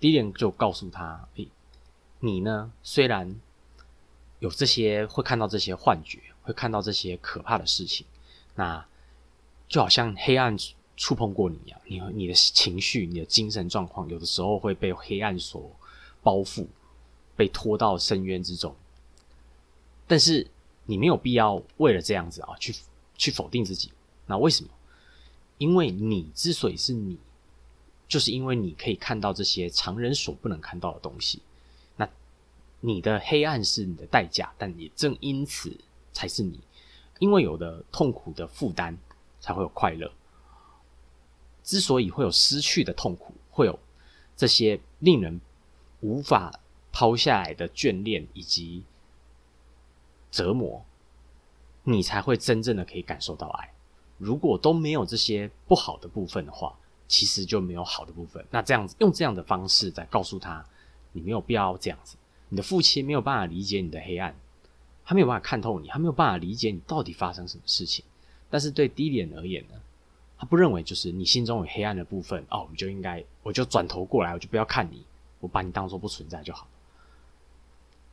[0.00, 1.48] 第一点就告诉他：“诶，
[2.20, 3.34] 你呢，虽然……”
[4.40, 8.04] 有这些会看到这些幻觉，会看到这些可怕的事情，
[8.56, 8.84] 那
[9.68, 10.56] 就好像黑暗
[10.96, 15.70] 触碰过你一样，你你的情绪、你的精神状况，有的时候会被黑暗所
[16.24, 16.66] 包覆，
[17.36, 18.74] 被拖到深渊之中。
[20.08, 20.44] 但是
[20.86, 22.74] 你没有必要为了这样子啊，去
[23.16, 23.92] 去否定自己。
[24.26, 24.70] 那为什么？
[25.58, 27.16] 因为你之所以是你，
[28.12, 31.40] 就是因为你可以看到这些常人所不能看到的东西。
[31.96, 32.06] 那
[32.80, 35.74] 你的黑暗是你的代价，但也正因此
[36.12, 36.60] 才是你，
[37.20, 38.98] 因为有的痛苦的负担，
[39.40, 40.12] 才会有快乐。
[41.64, 43.78] 之所以会有失去的痛苦，会有
[44.36, 45.40] 这些令人
[46.00, 46.60] 无法
[46.92, 48.84] 抛下来的眷恋以及
[50.30, 50.84] 折磨，
[51.82, 53.72] 你才会真正的可以感受到爱。
[54.18, 56.78] 如果都没有这些不好的部分的话，
[57.12, 58.42] 其实就没有好的部分。
[58.50, 60.64] 那这样子用这样的方式在告诉他，
[61.12, 62.16] 你没有必要这样子。
[62.48, 64.34] 你的父亲没有办法理解你的黑暗，
[65.04, 68.02] 他没有办法看透你，他没有办法理解你到底发生什么事情。
[68.48, 69.74] 但是对低点而言呢，
[70.38, 75.04] 他不认为就是你心中有黑暗的部分哦，我们就应该我就转头过来，我就不要看你，
[75.40, 76.66] 我把你当做不存在就好。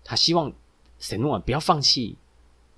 [0.04, 0.52] 他希望
[1.00, 2.18] 塞诺瓦不要放弃，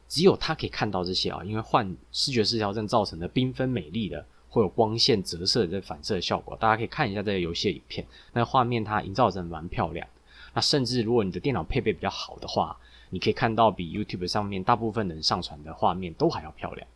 [0.07, 6.55] 只有他可以看到这些啊，因为患视觉失调症造成的缤纷美丽的，会有光线折射的反射的效果。
[6.57, 10.07] 大家可以看一下这个游戏的影片，那画面它营造真的蛮漂亮。
[10.53, 12.77] 那甚至如果你的电脑配备比较好的话，
[13.09, 16.87] 你可以看到比 YouTube 上面大部分人上传的画面都还要漂亮。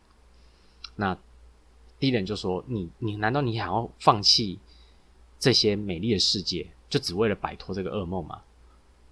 [0.94, 1.18] 那
[1.98, 4.58] 第一人就说：“你你难道你想要放弃
[5.38, 8.42] 这些美丽的世界，就只为了摆脱这个噩梦吗？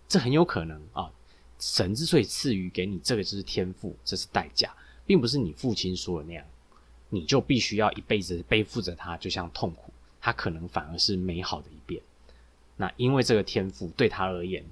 [0.07, 1.11] 这很有可能啊。
[1.59, 4.75] 神之所以赐予给你这个，就是天赋，这是代价，
[5.07, 6.45] 并不是你父亲说的那样，
[7.15, 12.03] 你就必须要一辈子背负着它，就像痛苦，它可能反而是美好的一边。
[12.77, 14.65] 那因为这个天赋对他而言，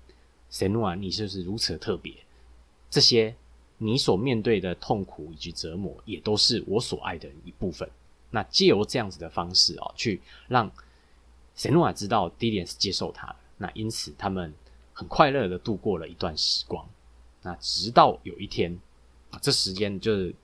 [0.51, 2.13] 神诺啊，你就是如此特别，
[2.91, 3.33] 这些
[3.79, 7.89] 你所面对的痛苦以及折磨，也都是我所爱的一部分。”
[8.35, 10.69] 那借由这样子的方式哦，去让
[11.55, 14.53] 塞诺瓦知道迪莲是接受他的，那因此他们
[14.93, 16.85] 很快乐的度过了一段时光。
[17.43, 18.77] 那直到有一天，
[19.41, 20.35] 这时间就是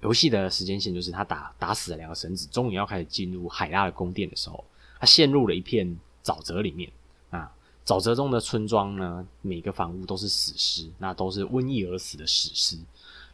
[0.00, 4.64] 游戏的时间线，就是他打打死了两个神子，终于要开始进入海拉的宫殿的时候，
[5.00, 6.90] 他陷入了一片沼泽里面。
[7.30, 7.52] 啊，
[7.84, 12.78] 沼泽中的村庄呢，每个房屋都是死尸，那都是瘟疫而死的死尸。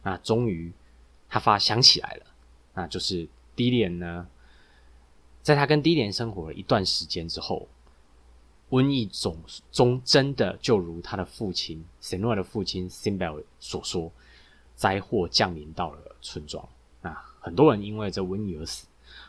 [0.03, 0.71] 那终于
[1.29, 2.25] 他发想起来了。
[2.73, 4.27] 那就是低廉呢，
[5.41, 7.67] 在他跟低廉生活了一段时间之后，
[8.71, 9.37] 瘟疫总
[9.71, 14.11] 终真的就如他的父亲塞诺的父亲 Simbel 所说，
[14.75, 16.67] 灾祸降临到了村庄。
[17.01, 18.87] 那很多人因为这瘟疫而死，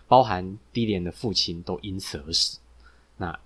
[0.08, 2.58] 包含低廉的父亲都因此而死。
[3.16, 3.38] 那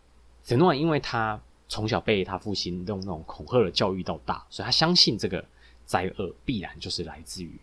[0.43, 5.45] 塞诺因为他从小被他父亲用那种恐吓的教育到大，所以他相信这个
[5.85, 7.61] 灾厄必然就是来自于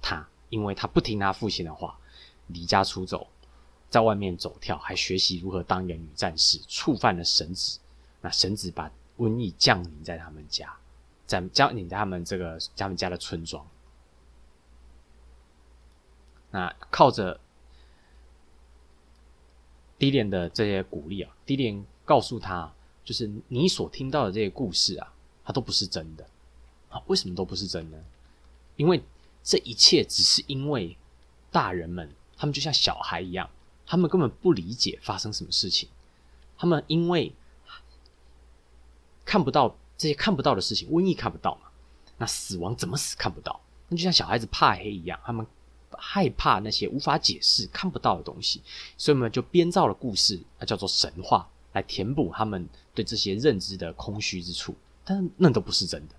[0.00, 0.26] 他。
[0.50, 1.98] 因为他不听他父亲的话，
[2.46, 3.26] 离家出走，
[3.90, 7.78] 在外面走跳，还学习如何当一个女战士，触犯了神子。
[8.22, 10.74] 那神子把瘟疫降临在他们家，
[11.26, 13.62] 在降临在他们这个他们家的村庄。
[16.50, 17.40] 那靠着
[19.98, 22.72] 低廉的这些鼓励啊，低廉告诉他，
[23.04, 25.12] 就是你所听到的这些故事啊，
[25.44, 26.26] 它都不是真的
[26.88, 27.02] 啊。
[27.06, 28.02] 为什么都不是真的？
[28.76, 29.02] 因为。
[29.40, 30.94] 这一切只是因为
[31.50, 33.48] 大人们，他们就像小孩一样，
[33.86, 35.88] 他们根本不理解发生什么事情。
[36.58, 37.32] 他们因为
[39.24, 41.70] 看不到这些看不到的事情，瘟疫看不到嘛，
[42.18, 43.58] 那死亡怎么死看不到？
[43.88, 45.46] 那就像小孩子怕黑一样，他们
[45.98, 48.62] 害怕那些无法解释、看不到的东西，
[48.96, 54.74] 所以我们就编造了故事，那叫做神话，来填补他们对这些认知的空虚之处。
[55.04, 56.14] 但那都不是真的。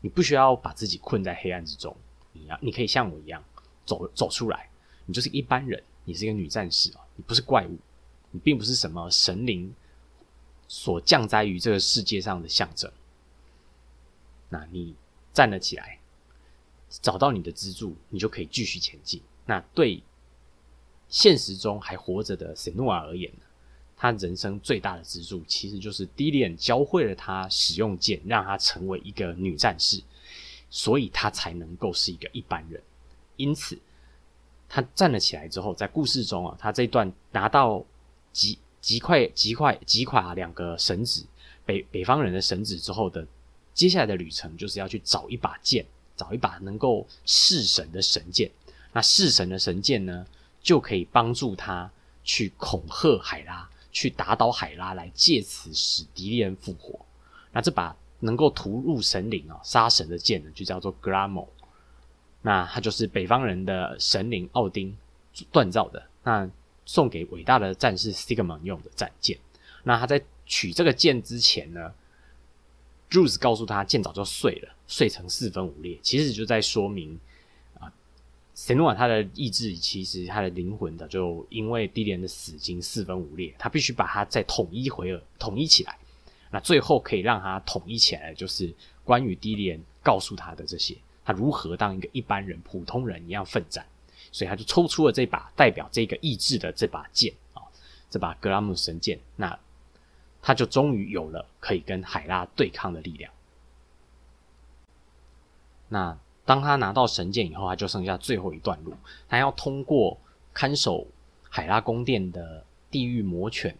[0.00, 1.96] 你不需要把自己困在黑暗之中，
[2.32, 3.42] 你要，你可以像我一样
[3.86, 4.68] 走走出来。
[5.06, 7.78] 你就是一般人，你是一个女战士啊，你不是怪物，
[8.30, 9.74] 你并不是什么神灵
[10.68, 12.90] 所降灾于这个世界上的象征。
[14.48, 14.94] 那你
[15.32, 15.98] 站了起来，
[17.00, 19.20] 找到你的支柱，你就可以继续前进。
[19.46, 20.02] 那对
[21.08, 23.46] 现实中还活着的塞诺尔而言呢？
[23.96, 30.02] 他人生最大的支柱，其实就是迪莲教会了他使用剑，让他成为一个女战士，
[30.70, 32.82] 所以他才能够是一个一般人。
[33.36, 33.78] 因此，
[34.68, 37.84] 他站了起来之后，在故事中啊，他这段拿到
[38.32, 41.24] 击击快击快击垮两个绳子
[41.64, 43.24] 北北方人的绳子之后的
[43.72, 48.50] 接下来的旅程，就是要去找一把剑，找一把能够弑神的神剑。
[48.92, 50.26] 那弑神的神剑呢，
[50.62, 51.90] 就可以帮助他
[52.24, 53.68] 去恐吓海拉。
[53.94, 56.98] 去打倒海拉，来借此使迪利恩复活。
[57.52, 61.46] 那这把能够屠戮神灵啊、杀神的剑呢，就叫做格拉莫。
[62.40, 64.96] 那它就是北方人的神灵奥丁
[65.52, 66.02] 锻造的。
[66.22, 66.48] 那
[66.86, 69.38] 送给伟大的战士 Sigmund 用的战剑。
[69.82, 71.92] 那他在取这个剑之前呢
[73.12, 75.98] ，Jules 告诉他，剑早就碎了，碎成四分五裂。
[76.02, 77.20] 其实就在说明。
[77.78, 77.92] 啊，
[78.54, 85.98] 神诺瓦他的意志，其实他的灵魂的，就因为低廉的死经四分五裂，他必须把它再统一回尔，统一起来。
[86.50, 88.72] 那最后可以让他统一起来的，就是
[89.04, 93.86] 关于低廉告诉他的这些，他如何当一个一般人、普通人一样奋战。
[94.30, 97.60] 所以他就抽出了这把代表这个意志的这把剑啊，
[98.08, 99.18] 这把格拉姆神剑。
[99.36, 99.58] 那
[100.42, 103.32] 他就终于有了可以跟海拉对抗的力量。
[105.88, 106.18] 那。
[106.44, 108.92] 当他拿到神剑以后，他就剩下最后一段路，
[109.28, 110.18] 他要通过
[110.52, 111.06] 看守
[111.48, 113.76] 海拉宫殿的地狱魔犬，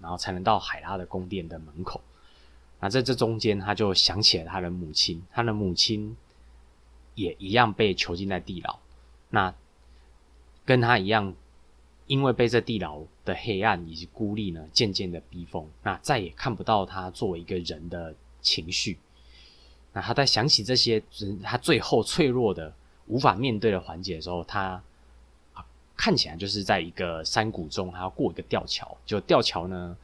[0.00, 2.00] 然后才能到海拉的宫殿的门口。
[2.80, 6.16] 那在这中间，他就想起了他的母亲，他的母亲
[7.16, 8.78] 也一样被囚禁在地牢。
[9.28, 9.54] 那
[10.64, 11.34] 跟他一样，
[12.10, 18.98] 因为被这地牢的黑暗以及孤立呢，渐渐的逼疯，那再也看不到他作为一个人的情绪。
[19.92, 21.00] 那他在想起这些
[21.40, 22.74] 他最后脆弱的、
[23.06, 24.82] 无法面对的环节的时候，他
[25.96, 28.98] 看起来就是在一个山谷中，还要过一个吊桥。
[29.06, 29.96] 就吊桥呢，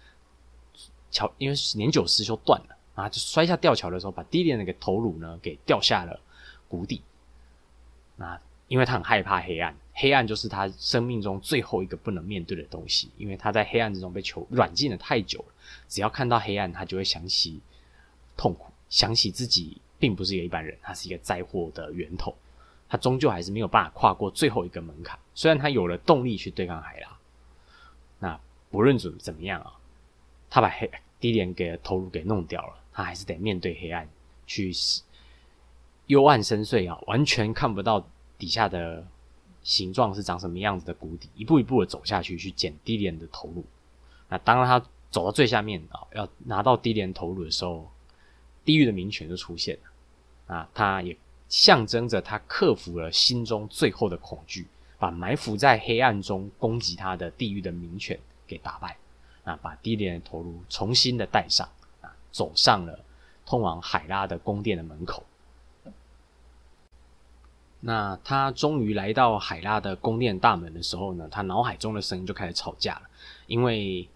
[1.11, 6.21] 桥因为年久失修断了，啊，就摔下吊桥的时候，把低廉那个头颅呢给掉下了
[6.69, 7.03] 谷底。
[8.14, 13.11] 那因为他很害怕黑暗，黑暗就是他生命中最后一个不能面对的东西。
[13.16, 15.54] 因为他在黑暗之中被囚软禁了太久了，
[15.88, 17.61] 只要看到黑暗，他就会想起
[18.37, 18.70] 痛苦。
[18.88, 22.32] 想起自己并不是一个一般人，他是一个灾祸的源头，
[22.88, 25.18] 他终究还是没有办法跨过最后一个门槛。
[25.35, 27.18] 虽然他有了动力去对抗海拉，
[28.20, 29.72] 那不论怎怎么样啊，
[30.48, 34.09] 他把黑低廉给头颅给弄掉了，他还是得面对黑暗，
[34.46, 34.72] 去
[36.06, 38.06] 幽暗深邃啊，完全看不到
[38.38, 39.04] 底下的
[39.66, 43.62] 形状是长什么样子的谷底，一步一步的走下去去捡低廉的头颅。
[44.31, 44.79] 那当他
[45.11, 47.90] 走到最下面啊，要拿到低廉头颅的时候。
[48.66, 51.16] 地狱的名权就出现了，啊，他也
[51.48, 54.66] 象征着他克服了心中最后的恐惧，
[54.98, 58.96] 把埋伏在黑暗中攻击他的地狱的名权给打败，
[59.44, 61.68] 啊，把低廉的头颅重新的带上，
[62.00, 62.98] 啊，走上了
[63.44, 65.22] 通往海拉的宫殿的门口。
[67.87, 73.03] 那他终于来到海拉的宫殿大门的时候呢，他脑海中的声音就开始吵架了，
[73.46, 74.09] 因为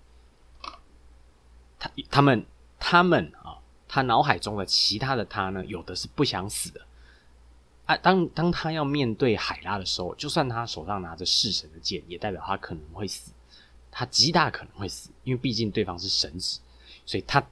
[1.79, 2.45] 他他们
[2.79, 3.57] 他们啊。
[3.93, 5.67] 他脑海中的其他的他呢？
[5.67, 6.81] 有的是不想死的
[7.87, 7.97] 啊。
[7.97, 13.33] 当当他要面对海拉的时候，就算他手上拿着弑神的剑，也代表他可能会死。
[13.91, 16.61] 他极大可能会死，因为毕竟对方是神子，
[17.05, 17.45] 所以他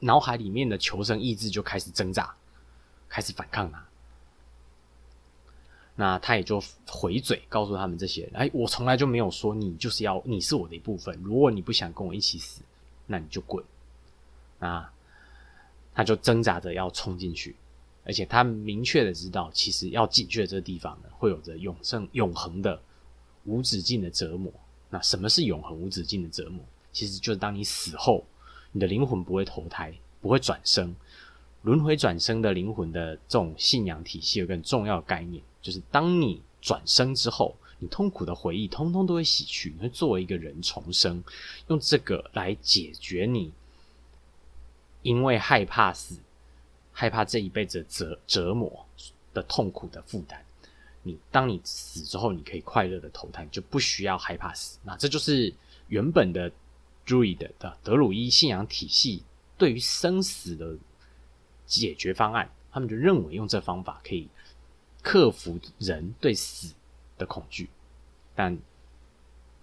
[0.00, 2.34] 脑海里面的求生意志就开始挣扎，
[3.08, 3.85] 开始反抗他。
[5.98, 11.18] 那他也就回嘴告诉他们这些人：哎，我从来就没有说你就是要你是我的一部分。
[11.22, 12.60] 如果你不想跟我一起死，
[13.06, 13.64] 那你就滚
[14.58, 14.92] 啊！
[15.94, 17.56] 他就挣扎着要冲进去，
[18.04, 22.78] 而且他明确的知道，其实要进去的这个地方呢，会有着永生、永恒的、
[23.44, 24.52] 无止境的折磨。
[24.90, 26.62] 那什么是永恒无止境的折磨？
[26.92, 28.22] 其实就是当你死后，
[28.72, 30.94] 你的灵魂不会投胎，不会转生。
[31.66, 41.24] 轮回转生的灵魂的这种信仰体系有个很重要的概念，就是当你转生之后，你痛苦的回忆通通都会洗去，你会作为一个人重生，
[41.66, 43.52] 用这个来解决你。
[45.02, 46.20] 因为害怕死，
[46.92, 48.86] 害怕这一辈子折折磨
[49.34, 50.38] 的痛苦的负担，
[51.02, 54.78] 你当你死之后，你可以快乐的投胎，就不需要害怕死。
[54.84, 55.52] 那这就是
[55.88, 56.48] 原本的
[57.04, 59.24] 朱伊的的德鲁伊信仰体系
[59.58, 60.76] 对于生死的
[61.66, 62.50] 解决方案。
[62.70, 64.28] 他们就认为用这方法可以
[65.02, 66.74] 克服人对死
[67.18, 67.68] 的恐惧。
[68.34, 68.58] 但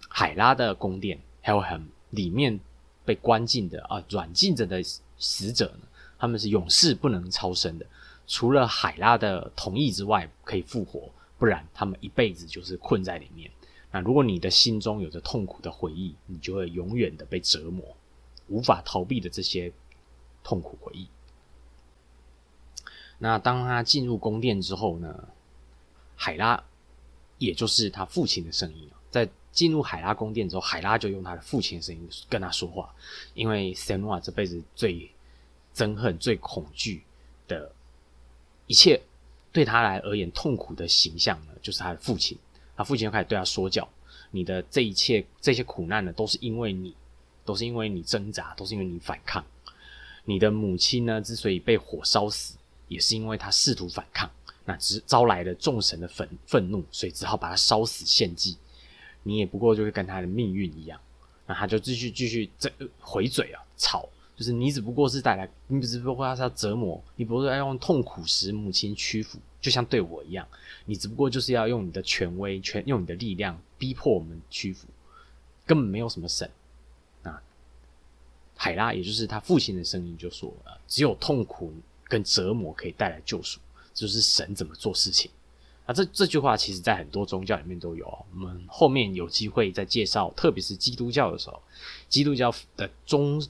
[0.08, 2.60] 海拉的宫殿还有很里面
[3.04, 4.82] 被关进的啊软禁着的。
[5.16, 5.86] 死者呢？
[6.18, 7.86] 他们是永世不能超生的，
[8.26, 13.48] 除了海拉的同意之外，可以复活，不然他们一辈子就是困在里面。
[13.92, 17.96] 那如果你的心中有着痛苦的回忆，你就会永远的被折磨，
[18.48, 19.72] 无法逃避的这些
[20.42, 21.06] 痛苦回忆。
[23.18, 25.28] 那当他进入宫殿之后呢？
[26.16, 26.62] 海拉，
[27.38, 32.94] 也就是他父亲的声音啊在进入海拉宫殿之后，海拉就用他的父亲的声音跟他说话，
[33.34, 35.10] 因为塞诺瓦这辈子最
[35.74, 37.02] 憎恨、最恐惧
[37.48, 37.70] 的
[38.68, 39.00] 一切，
[39.52, 42.38] 对他来而言痛苦的形象呢，就是他的父亲。
[42.76, 43.88] 他父亲就开始对他说教
[44.30, 46.94] ：“你的这一切、这些苦难呢，都是因为你，
[47.44, 49.44] 都是因为你挣扎，都是因为你反抗。
[50.24, 52.56] 你的母亲呢，之所以被火烧死，
[52.88, 54.30] 也是因为他试图反抗，
[54.64, 58.56] 那只招来了众神的愤愤怒，所以只好把他烧死献祭。”
[59.26, 61.00] 你也不过就是跟他的命运一样，
[61.46, 62.70] 那他就继续继续这
[63.00, 70.46] 回嘴啊，吵，就是你只不过是带来，你只不过是要折磨，你不是要用痛苦使母亲屈服，就像对我一样，
[70.84, 74.86] 你只不过就是要用你的权威，权用你的力量逼迫我们屈服，
[75.64, 76.50] 根本没有什么神
[77.22, 77.42] 啊。
[78.54, 81.72] 海拉，也就是他父亲的声音就说了，只有痛苦
[82.04, 83.58] 跟折磨可以带来救赎，
[83.92, 85.30] 就是神怎么做事情。
[85.86, 88.06] 啊，这这句话其实在很多宗教里面都有。
[88.32, 91.62] 我们后面有机会再介绍，特别是基督教的时候，
[92.08, 93.42] 基督教的中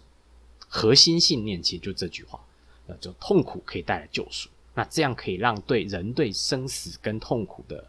[0.69, 2.41] 核心信念其实就这句话：，
[2.89, 4.49] 呃，就痛苦可以带来救赎。
[4.75, 7.89] 那这样可以让对人对生死跟痛苦的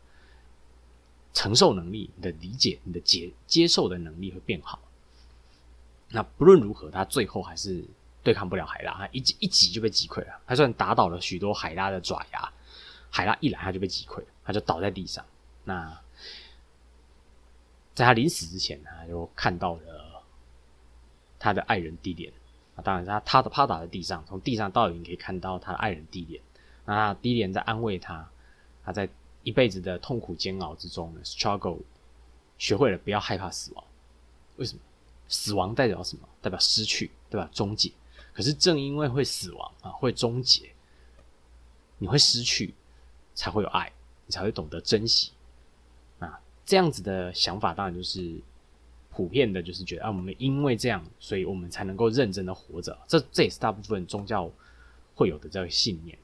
[1.34, 4.80] 承受能力、你的理解、你的接接受的能力会变好。
[6.10, 7.84] 那不论如何，他最后还是
[8.26, 10.42] 对抗不了海拉，他一一击就被击溃了。
[10.48, 12.52] 他虽然打倒了许多海拉的爪牙。
[13.12, 15.24] 海拉一来，他就被击溃，他就倒在地上。
[15.64, 15.98] 那
[17.94, 20.22] 在他临死之前，他就看到了
[21.40, 22.30] 他的爱人地莲
[22.76, 26.42] 啊，当然他他的趴倒在地上，从地上倒影可以看到他的爱人地莲。
[26.84, 28.28] 那低廉在安慰他，
[28.84, 29.08] 他在
[29.44, 31.80] 一辈子的痛苦煎熬之中呢，struggle，
[32.58, 33.84] 学会了不要害怕死亡。
[34.58, 34.82] 为什么？
[35.30, 36.28] 死亡代表什么？
[36.42, 37.50] 代表失去，对吧？
[37.54, 37.92] 终结。
[38.36, 40.70] 可是正因为会死亡啊，会终结，
[41.98, 42.74] 你会失去，
[43.34, 43.90] 才会有爱，
[44.26, 45.32] 你才会懂得珍惜。
[46.20, 48.36] 啊，这样子的想法当然就是
[49.10, 52.98] 普遍的，就是觉得啊，我们因为这样，所以我们才能够认真的活着。
[53.08, 54.52] 这这也是大部分宗教
[55.16, 56.18] 会有的这个信念。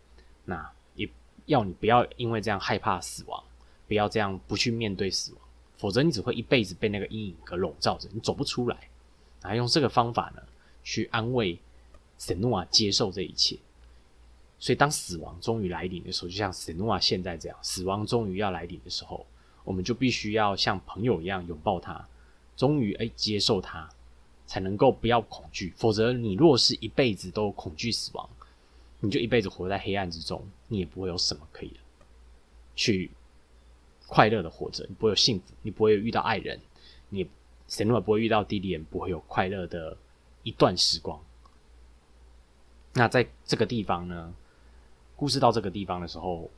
[0.43, 1.09] 那也
[1.45, 3.41] 要你不要因为这样害怕死亡，
[3.87, 5.41] 不要这样不去面对死亡，
[5.77, 8.89] 否则你只会一辈子被那个阴影给笼罩着，你走不出来。
[9.41, 10.41] 然后用这个方法呢，
[10.83, 11.57] 去安慰。
[12.21, 13.57] 神诺瓦接受这一切，
[14.59, 19.25] 所以当死亡终于来临的时候，就像神诺瓦现在这样，死亡终于要来临的时候，
[19.63, 22.07] 我们就必须要像朋友一样拥抱他，
[22.55, 23.89] 终于哎接受他，
[24.45, 25.73] 才能够不要恐惧。
[25.75, 28.29] 否则，你若是一辈子都恐惧死亡，
[28.99, 31.73] 你就一辈子活在黑暗之中，你也不会有什么可以
[32.75, 33.09] 去
[34.05, 36.59] 快乐的活着，你不会有幸福，你不会有遇到爱人，
[37.09, 37.27] 你
[37.67, 39.97] 神诺瓦不会遇到弟弟，也不会有快乐的
[40.43, 41.19] 一段时光。
[42.93, 44.33] 那在这个地方呢，
[45.15, 46.49] 故事到这个地方的时候，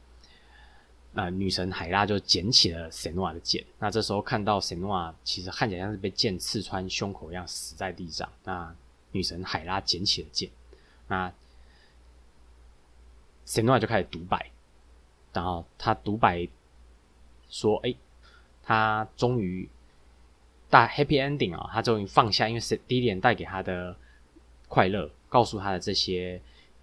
[1.12, 3.64] 那女神海拉就捡起了神诺瓦的剑。
[3.78, 8.28] 那这时候看到神诺瓦其实看起来像是被剑刺穿胸口一样死在地上。
[8.44, 8.76] 那
[9.12, 10.50] 女神海拉捡起了剑，
[11.08, 11.32] 那
[13.46, 14.50] 神诺瓦就开始独白，
[15.34, 16.48] 然后他独白
[17.48, 17.94] 说：“哎，
[18.64, 19.70] 他终于
[20.72, 21.70] 大 happy ending 啊！
[21.72, 23.96] 他终于放下，因为是第一点带给他的
[24.68, 26.40] 快乐。”告诉他的这些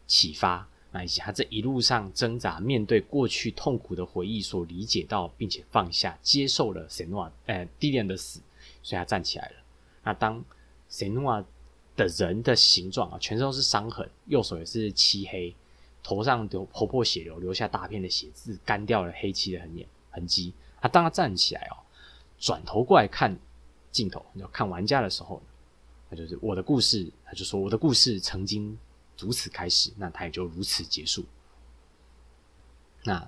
[0.09, 8.41] 启发，那以及他这一路上挣扎、面对过去痛苦的回忆所理解到，并且放下、接受了神诺瓦，呃，蒂莲的死，
[8.83, 9.55] 所以他站起来了。
[10.03, 10.45] 那当
[10.89, 11.45] 神诺瓦
[11.95, 15.55] 的人的形状啊，全身都是伤痕，右手也是漆黑，
[16.03, 19.71] 头上流婆破血流，留下大片的血渍，干掉了黑漆的痕
[20.11, 20.53] 痕迹。
[20.81, 21.79] 他当他站起来哦，
[22.37, 23.39] 转头过来看
[23.93, 25.41] 镜头，要看玩家的时候。
[26.11, 28.77] 那就是我的故事，他就说我的故事曾经
[29.17, 31.25] 如此开始，那他也就如此结束。
[33.05, 33.27] 那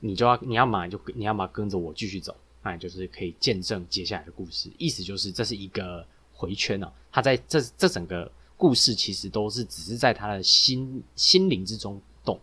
[0.00, 4.70] 你就要你要嘛就你要嘛跟着我继续走，那也就是可以见证接下来的故事。
[4.78, 12.38] 意思就是这是一个回圈哦，他在这这整个故事其实都是只是在他的心心灵之中动。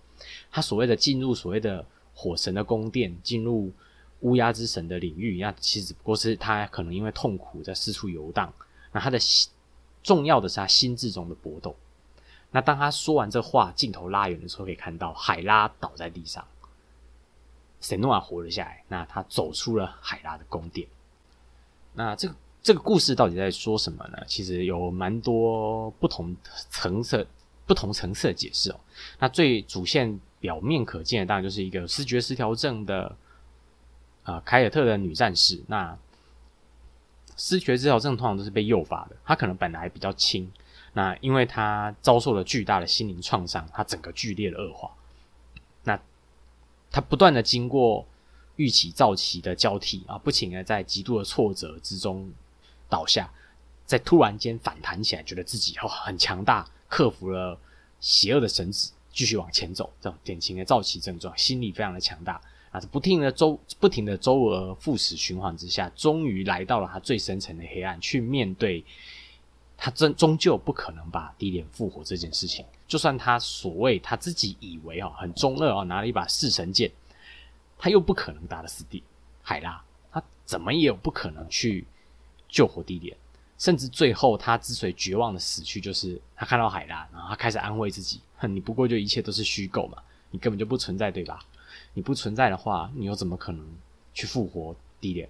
[0.52, 3.72] 他所谓的进入所谓的火神的宫殿，进入
[4.20, 8.54] 乌鸦之神的领域，那其实只不过是他可能因为痛苦在四处游荡。
[8.92, 9.52] 那他的心
[10.04, 11.76] 重要的是他心智中的搏斗。
[12.52, 16.46] 那当他说完这话，镜头拉远的时候，可以看到海拉倒在地上，
[17.80, 18.84] 神诺瓦活了下来。
[18.90, 20.88] 那他走出了海拉的宫殿。
[21.94, 24.18] 那这个这个故事到底在说什么呢？
[24.28, 26.36] 其实有蛮多不同
[26.70, 27.26] 层次、
[27.66, 28.80] 不同层次的解释哦。
[29.18, 33.16] 那最主线表面可见的，当然就是一个视觉失调症的
[34.24, 35.64] 啊凯尔特的女战士。
[35.68, 35.98] 那
[37.44, 40.48] 失觉失调症通常都是被诱发的，他可能本来比较轻，
[40.94, 44.92] 那因为他遭受了巨大的心灵创伤，他整个剧烈的恶化，
[45.84, 46.00] 那
[46.92, 48.06] 他不断的经过
[48.58, 52.32] 预期躁期的交替啊，不停的在极度的挫折之中
[52.88, 53.28] 倒下，
[53.88, 57.58] 在突然间反弹起来，觉得自己哦很强大，克服了
[58.00, 62.40] 邪恶的神子，继续往前走，这种典型的躁期症状，心理非常的强大。
[62.72, 68.84] 啊，不停的周不停的周而复始循环之下，终于来到了他最深层的黑暗，去面对
[69.78, 72.66] 他终终究不可能把低点复活这件事情。
[72.88, 76.90] 就算他所谓他自己以为啊很中二啊，拿了一把弑神剑，
[77.78, 79.04] 他又不可能打得死地
[79.42, 81.86] 海拉，他怎么也有不可能去
[82.48, 83.16] 救活地点。
[83.58, 89.98] 甚至最后他之所以绝望的死去，就是他看到海拉，然后他开始安慰自己：，哼，你不过就一切都是虚构嘛，
[90.32, 91.40] 你根本就不存在，对吧？
[91.94, 93.66] 你不存在的话，你又怎么可能
[94.14, 95.30] 去复活低廉？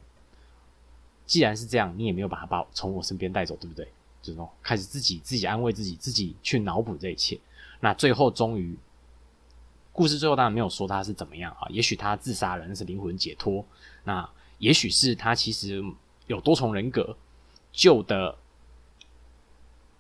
[1.26, 3.88] 既然是这样，你也没有把他把从我身边带走，对不对？
[4.22, 7.40] 这种开始自己自己安慰自己，自己去脑补这一切。
[7.80, 8.78] 那最后终于，
[9.92, 11.68] 故事最后当然没有说他是怎么样啊？
[11.70, 13.66] 也许他自杀了，那是灵魂解脱。
[14.04, 15.84] 那也许是他其实
[16.28, 17.18] 有多重人格。
[17.72, 18.38] 旧的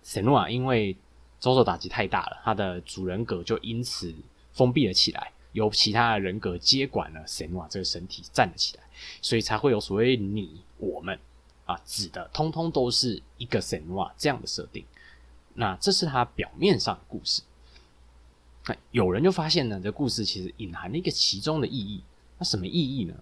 [0.03, 0.97] 神诺啊因为
[1.39, 4.13] 遭受打击太大了，他的主人格就因此
[4.51, 5.31] 封闭了起来。
[5.53, 8.83] 由其他的人格接管了神瓦这个身体站了起来，
[9.21, 11.19] 所以才会有所谓你我们
[11.65, 14.85] 啊，指的通通都是一个神瓦这样的设定。
[15.53, 17.41] 那这是他表面上的故事。
[18.67, 22.01] 那有人就发现呢，这故事其实隐含了一个其中的意义。
[22.37, 23.13] 那什么意义呢？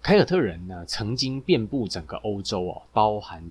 [0.00, 3.50] 凯尔特人呢，曾经遍布整个欧洲哦，包含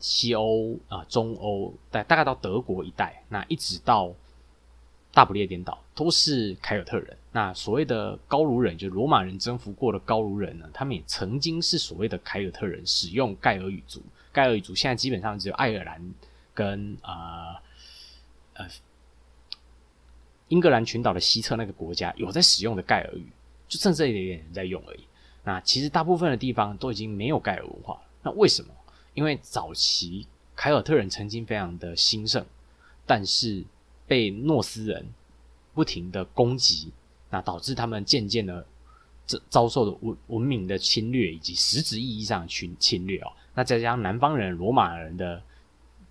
[0.00, 4.12] 西欧啊、中欧，大大概到德国一带，那一直到。
[5.14, 7.16] 大不列颠岛都是凯尔特人。
[7.30, 14.02] 那所谓的高卢人，就是罗马人征服过的高卢人呢，他们也曾经是所谓的凯尔特人，使用盖尔语族。
[14.32, 16.14] 盖尔语族现在基本上只有爱尔兰
[16.52, 17.54] 跟呃
[18.54, 18.66] 呃
[20.48, 23.26] 英格兰群岛的西侧那个国家有在使用的盖尔语，
[23.68, 25.04] 就剩这一点点人在用而已。
[25.44, 28.00] 那其实大部分的地方都已经没有盖尔文化了。
[28.22, 28.74] 那为什么？
[29.14, 32.44] 因为早期凯尔特人曾经非常的兴盛，
[33.06, 33.64] 但是
[34.06, 35.06] 被诺斯人
[35.72, 36.92] 不停的攻击，
[37.30, 38.64] 那导致他们渐渐的
[39.26, 43.32] 这遭受的文文明的侵略，以及实质意义上的侵侵略哦。
[43.54, 45.42] 那再加上南方人、罗马人的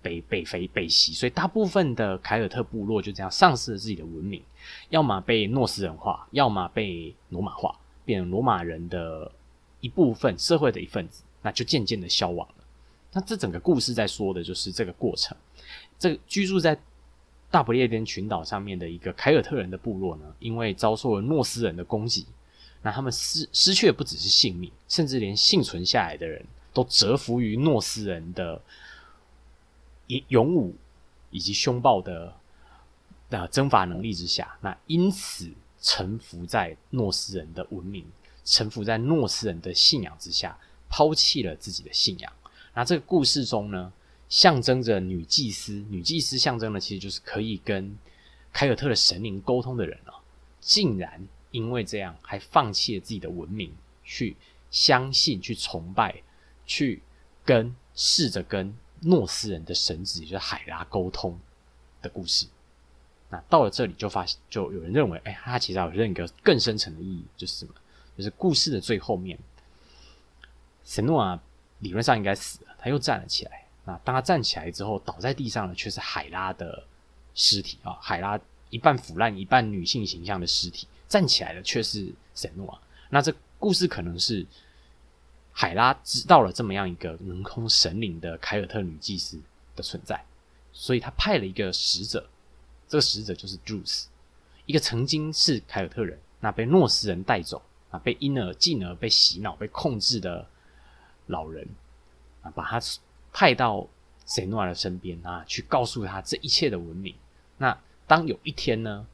[0.02, 4.42] 北北非北袭，所以大部分的凯尔特部落就这样丧失了自己的文明，
[4.90, 9.30] 要么被诺斯人化，要么被罗马化，变成罗马人的
[9.80, 12.64] 一部分，社会的一份子，那就渐渐的消亡了。
[13.12, 15.36] 那这整个故事在说的就是这个过程。
[15.98, 16.76] 这个居住在
[17.54, 22.26] 大不列颠群岛上面的一个凯尔特人的部落呢，因为遭受了诺斯人的攻击，
[22.82, 26.44] 那他们失失去的不只是性命，甚至连幸存下来的人。
[26.72, 28.60] 都折服于诺斯人的
[30.08, 30.74] 勇勇武
[31.30, 32.34] 以及凶暴的
[33.30, 35.48] 的征伐能力之下，那因此
[35.80, 38.04] 臣服在诺斯人的文明，
[38.44, 42.32] 臣服在诺斯人的信仰之下，抛弃了自己的信仰。
[42.74, 43.92] 那这个故事中呢，
[44.34, 47.96] 象征着女祭司，女祭司象征的其实就是可以跟
[48.52, 50.18] 凯尔特的神灵沟通的人啊，
[50.60, 53.72] 竟然因为这样还放弃了自己的文明，
[54.02, 54.36] 去
[54.72, 56.20] 相信、去崇拜。
[56.66, 57.02] 去
[57.44, 61.38] 跟试着跟诺斯人的神子，也就是海拉沟通
[62.02, 62.46] 的故事。
[63.28, 67.74] 那到了这里，就发现就有人认为，哎，他其实有另一个更深层的意义，就是什么？
[68.16, 69.38] 就是故事的最后面，
[70.84, 71.42] 神诺啊，
[71.80, 73.63] 理论上应该死了，他又站了起来。
[73.84, 76.84] 那当他站起来之后，倒在地上的却是海拉的
[77.34, 78.38] 尸体啊，海拉
[78.70, 82.80] 一半腐烂、一半女性形象的尸体，站起来的却是神诺啊。
[83.10, 84.46] 那这故事可能是。
[85.56, 89.40] 海拉知道了这么样一个能空神灵的凯尔特女祭司
[89.76, 90.20] 的存在，
[90.72, 92.28] 所以他派了一个使者，
[92.88, 94.06] 这个使者就是 Juice，
[94.66, 97.62] 一个曾经是凯尔特人，那被诺斯人带走
[97.92, 100.44] 啊，被因而进而被洗脑、被控制的
[101.26, 101.68] 老人
[102.42, 102.80] 啊，把他
[103.34, 103.86] 派到
[104.24, 107.14] 塞诺尔的身边啊，去告诉他这一切的文明。
[107.58, 109.06] 那当有一天呢，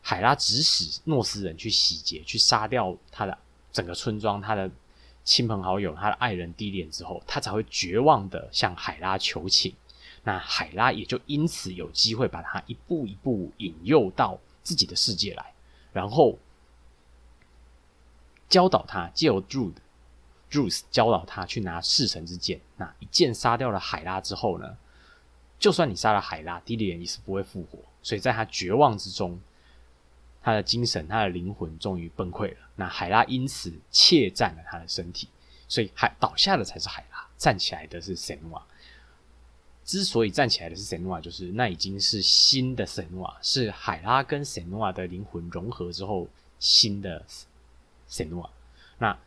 [0.00, 3.36] 海拉指使诺斯人去洗劫、去杀掉他的
[3.72, 4.70] 整个村庄，他的。
[5.28, 9.74] 亲朋好友，他的爱人低脸之后，他才会绝望的向海拉求情。
[10.22, 15.52] 那海拉也就因此有机会把他一步一步引诱到自己的世界来，
[15.92, 16.38] 然后
[18.48, 19.40] 教导他借由
[20.56, 22.60] Druid，Druid 教导他去拿弑神之剑。
[22.76, 24.76] 那一剑杀掉了海拉之后呢，
[25.58, 27.78] 就算你杀了海拉，低脸也是不会复活。
[28.02, 29.40] 所以在他绝望之中。
[30.42, 32.56] 他的精神，他的灵魂终于崩溃了。
[32.76, 35.28] 那海拉因此怯战了他的身体，
[35.66, 38.64] 所以海倒下的才是海拉，站起来的是神瓦。
[39.84, 46.28] 之所以站起来的是神瓦，就是那已经是新的神瓦，是海拉跟神瓦的灵魂融合之后
[46.60, 47.24] 新的
[48.06, 48.48] 神瓦。
[48.98, 49.18] 那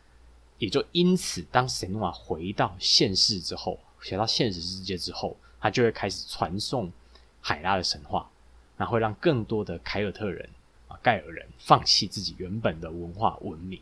[0.60, 6.92] 也就因此，当神瓦回到现世之后，回到现实世界之后，他就会开始传送
[7.42, 8.30] 海拉的神话，
[8.78, 10.48] 那会让更多的凯尔特人
[10.88, 11.00] 啊。
[11.02, 13.82] 盖尔人放弃自己原本的文化文明，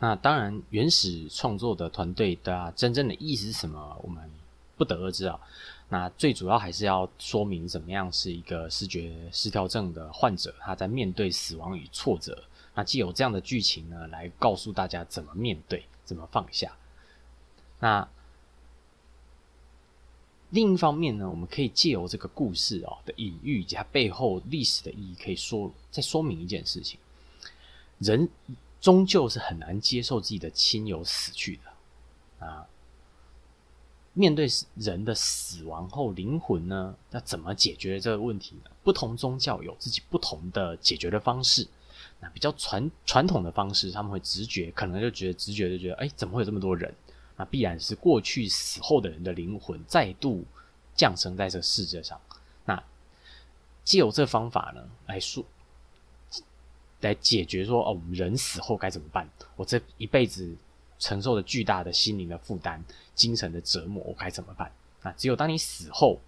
[0.00, 4.28] 那当然原始创作的团队的真正的意思是什么，我们
[4.76, 5.40] 不得而知啊。
[5.88, 12.42] 那最主要还是要说明怎么样是一个视觉失调症的患者，他在面对死亡与挫折，
[12.74, 16.76] 那既有这样的剧情呢，来告诉大家怎么面对，怎么放下。
[17.80, 18.08] 那。
[20.50, 26.96] 另一方面呢，我们可以借由这个故事哦的隐喻以及它背后历史的意义，可以说再说明一件事情：
[27.98, 28.28] 人
[28.80, 32.68] 终究是很难接受自己的亲友死去的啊。
[34.12, 34.46] 面对
[34.76, 38.70] 人的死亡后，灵魂呢，要怎么解决这个问题呢？
[38.84, 41.66] 不同宗教有自己不同的解决的方式。
[42.32, 46.94] 比较传传统的方式，他们会直觉，可能就觉得直觉就觉得，哎，怎么会有这么多人？
[47.36, 50.44] 那必然是过去死后的人的灵魂再度
[50.94, 52.20] 降生在这世界上。
[52.64, 52.80] 那
[53.84, 55.44] 借由这方法呢，来说
[57.00, 59.28] 来解决说哦，我们人死后该怎么办？
[59.56, 60.56] 我这一辈子
[60.98, 62.82] 承受着巨大的心灵的负担、
[63.14, 64.70] 精神的折磨，我该怎么办？
[65.02, 66.20] 那只有当你死后，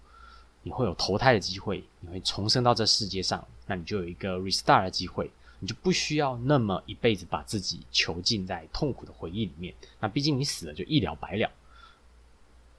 [0.61, 5.31] 你会有投胎的机会，你会重生到这世界上，那你就有一个 restart 的机会。
[5.59, 9.73] 你就不需要那么一辈子把自己囚禁在痛苦的回忆里面。
[9.99, 11.49] 那毕竟你死了就一了百了。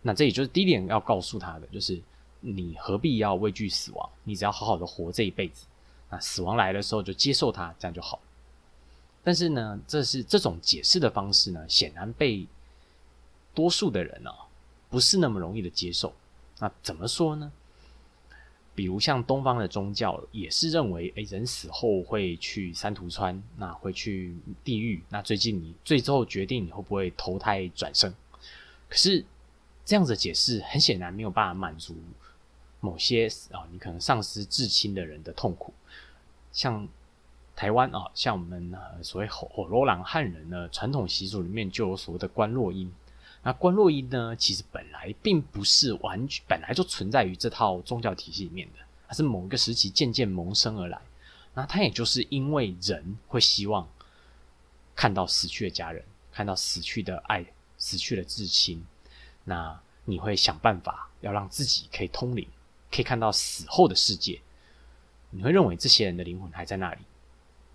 [0.02, 2.00] 那这也就是第一点要告诉他的，就是
[2.40, 4.08] 你何必要畏惧死亡？
[4.24, 5.66] 你只要好好的活这一辈子。
[6.08, 8.20] 那死亡来的时候就接受它，这样就好。
[9.24, 12.46] 但是呢，这是这种解释的方式呢，显然被
[13.54, 14.30] 多数的人呢
[14.88, 16.14] 不是那么容易的接受。
[16.60, 17.52] 那怎么说呢？
[18.78, 25.02] 比如像东方的宗教也是认为，哎，人死后会去三途川，那会去地狱。
[25.08, 28.14] 那最近你最后决定你会不会投胎转生？
[28.88, 29.24] 可是
[29.84, 31.96] 这样子解释很显然没有办法满足
[32.78, 35.74] 某些啊，你可能丧失至亲的人的痛苦。
[36.52, 36.86] 像
[37.56, 38.72] 台湾啊，像我们
[39.02, 42.88] 所谓火火罗兰汉人呢，传统习俗里面就有所谓的观落音。
[43.42, 51.00] 那观落阴呢，其实本来并不是完全本来就存在于这套宗教体系里面的，它是某一个时期渐渐萌生而来。
[51.54, 53.88] 那它也就是因为人会希望
[54.94, 57.44] 看到死去的家人，看到死去的爱、
[57.78, 58.84] 死去的至亲，
[59.44, 62.46] 那你会想办法要让自己可以通灵，
[62.90, 64.40] 可以看到死后的世界。
[65.30, 67.00] 你会认为这些人的灵魂还在那里，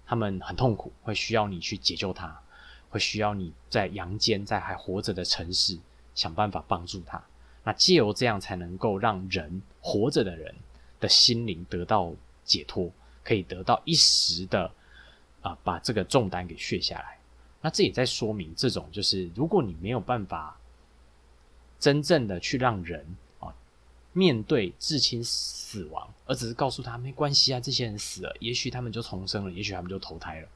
[0.05, 2.41] 他们很痛苦，会需要你去解救他。
[2.93, 5.75] 会需要你在阳间，在还活着的城市
[6.13, 7.19] 想办法帮助他。
[7.63, 10.53] 那借由这样，才能够让人活着的人
[10.99, 12.13] 的心灵得到
[12.45, 12.91] 解脱，
[13.23, 14.71] 可以得到一时的
[15.41, 17.17] 啊，把这个重担给卸下来。
[17.61, 20.55] 那这也在说明，这种就是如果你没有办法
[21.79, 23.03] 真正的去让人
[23.39, 23.51] 啊
[24.11, 30.47] 面对至亲死亡，而只是告诉他没关系啊，这些人死了，也许他们就重生了，也许他们就投胎了。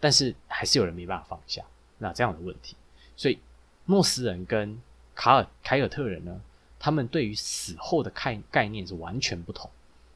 [0.00, 1.64] 但是还是有人没办法放下
[1.98, 2.76] 那这样的问题，
[3.16, 3.38] 所以
[3.86, 4.80] 诺斯人跟
[5.14, 6.40] 卡尔凯尔特人呢，
[6.78, 9.70] 他们对于死后的概概念是完全不同。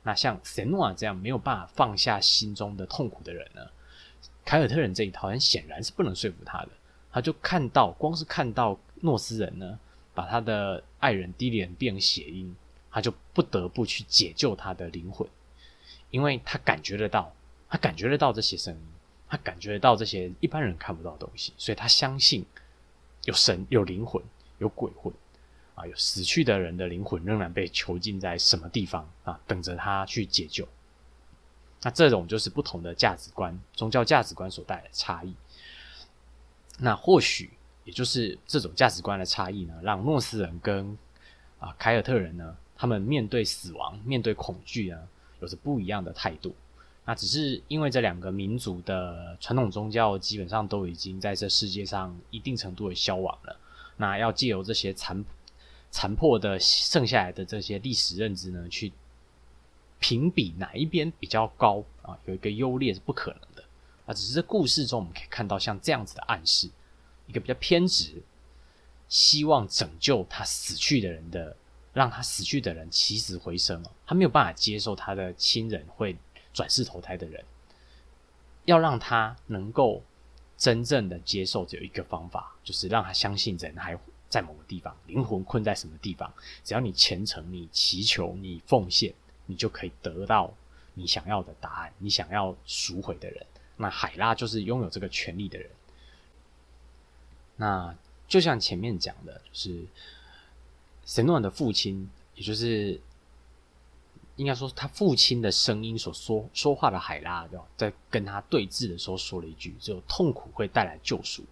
[0.05, 3.63] 那像神诺瓦这样没有办法放下心中的痛苦的人呢，
[4.45, 6.69] 凯尔特人这一套很显然是不能说服他的。
[7.13, 9.79] 他就看到，光是看到诺斯人呢，
[10.15, 12.55] 把他的爱人低廉变成血鹰，
[12.91, 15.29] 他就不得不去解救他的灵魂，
[16.11, 17.33] 因为他感觉得到，
[17.69, 18.81] 他感觉得到这些声音。
[19.33, 22.45] 他感觉到这些一般人看不到的东西，所以他相信
[23.25, 24.23] 有神、有灵魂、
[24.59, 25.11] 有鬼魂
[25.75, 30.69] 啊，有死去的人的灵魂仍然被囚禁在什么地方啊，等着他去解救。
[31.81, 35.35] 那这种就是不同的价值观、宗教价值观所带来的差异。
[36.79, 37.55] 那或许
[37.85, 40.99] 也就是这种价值观的差异呢，让诺斯人跟
[41.59, 45.09] 啊凯尔特人呢，他们面对死亡、面对恐惧呢，
[45.41, 46.55] 有着不一样的态度。
[47.05, 53.59] 那只是因为这两个民族的传统宗教基本上都已经在这世界上一定程度的消亡了。
[53.97, 55.25] 那要借由这些残
[55.91, 58.93] 残破的剩下来的这些历史认知呢，去
[59.99, 63.65] 评比哪一边比较高啊，有一个优劣是不可能的。
[64.07, 66.71] 啊，只是在故事中我们可以看到像这样子的暗示，
[67.27, 68.23] 一个比较偏执，
[69.09, 71.57] 希望拯救他死去的人的，
[71.93, 76.17] 让他死去的人起死回生哦，他没有办法接受他的亲人会。
[76.53, 77.45] 转世投胎的人，
[78.65, 80.03] 要让他能够
[80.59, 83.99] 真正的接受，只有一个方法，就是让他相信人还
[84.29, 86.33] 在某个地方，灵魂困在什么地方。
[86.63, 89.13] 只要你虔诚、你祈求、你奉献，
[89.47, 90.53] 你就可以得到
[90.95, 91.93] 你想要的答案。
[91.99, 93.47] 你想要赎回的人，
[93.77, 95.71] 那海拉就是拥有这个权利的人。
[97.57, 97.95] 那
[98.29, 99.85] 就像前面讲的，就是
[101.05, 103.01] 神诺的父亲，也就是。
[104.37, 107.65] 应该说，他父亲的声音所说说话的海拉，对吧？
[107.77, 111.45] 在跟他对峙的时候，说了一句：“只有痛苦会带来救赎。”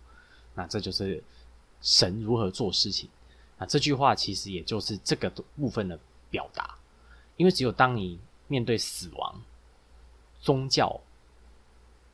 [0.56, 1.22] 那这就是
[1.82, 3.08] 神如何做事情。
[3.58, 5.98] 那这句话其实也就是这个部分的
[6.30, 6.74] 表达。
[7.36, 8.18] 因为只有当你
[8.48, 9.42] 面对死亡、
[10.40, 11.00] 宗教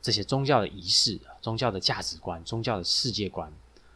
[0.01, 3.51] 这些宗教的仪式、宗教的价值观、宗教的世界观，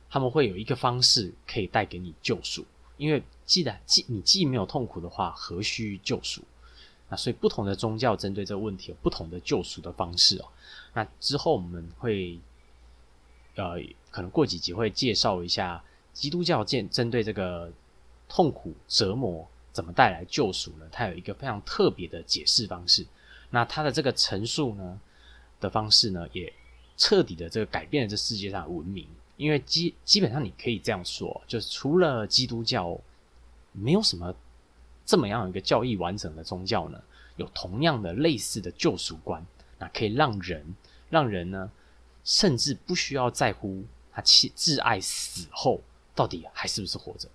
[0.10, 2.66] 他们会有一个方式可以带给你救赎。
[2.98, 6.42] 因为既然既你既没有痛苦的话，何须救赎？
[7.12, 10.48] 那所以不同的宗教针对这个问题有不同的救赎的方式哦。
[10.94, 12.40] 那之后我们会，
[13.56, 15.84] 呃，可能过几集会介绍一下
[16.14, 17.70] 基督教建针对这个
[18.30, 20.88] 痛苦折磨怎么带来救赎呢？
[20.90, 23.06] 它有一个非常特别的解释方式。
[23.50, 24.98] 那它的这个陈述呢
[25.60, 26.54] 的方式呢，也
[26.96, 29.06] 彻底的这个改变了这世界上文明。
[29.36, 32.98] 因为基基本上你可以这样说，就是除了基督教，
[33.74, 34.34] 没有什么。
[35.06, 37.02] 这么样一个教义完整的宗教呢，
[37.36, 39.46] 有同样的类似的救赎观，
[39.78, 40.76] 那可以让人
[41.10, 41.70] 让人呢，
[42.24, 45.82] 甚至不需要在乎他亲挚爱死后
[46.16, 47.28] 到底还是不是活着。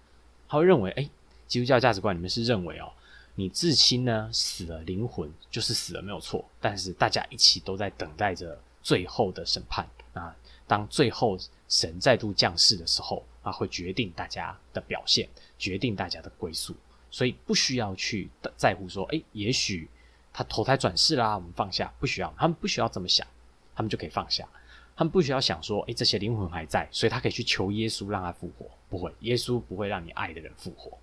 [0.48, 1.08] 他会认为，哎，
[1.46, 2.92] 基督教价值观里面是认为哦，
[3.34, 10.34] 你至亲呢死了，灵魂就是死了没有错，但是大家一起都在等待着最后的审判啊。
[10.68, 11.38] 当最后
[11.68, 16.74] 神再度降世的时候，啊，会决定大家的表现，决定大家的归宿。
[17.10, 19.88] 所以不需要去在乎说，哎，也许
[20.32, 23.26] 他投胎转世啦，我们放下，不需要，他们不需要这么想，
[23.74, 24.46] 他们就可以放下，
[24.94, 30.98] 他们不需要想说，诶，这些灵魂还在，所以他可以去求耶稣让他复活，不会，耶稣不会让你爱的人复活。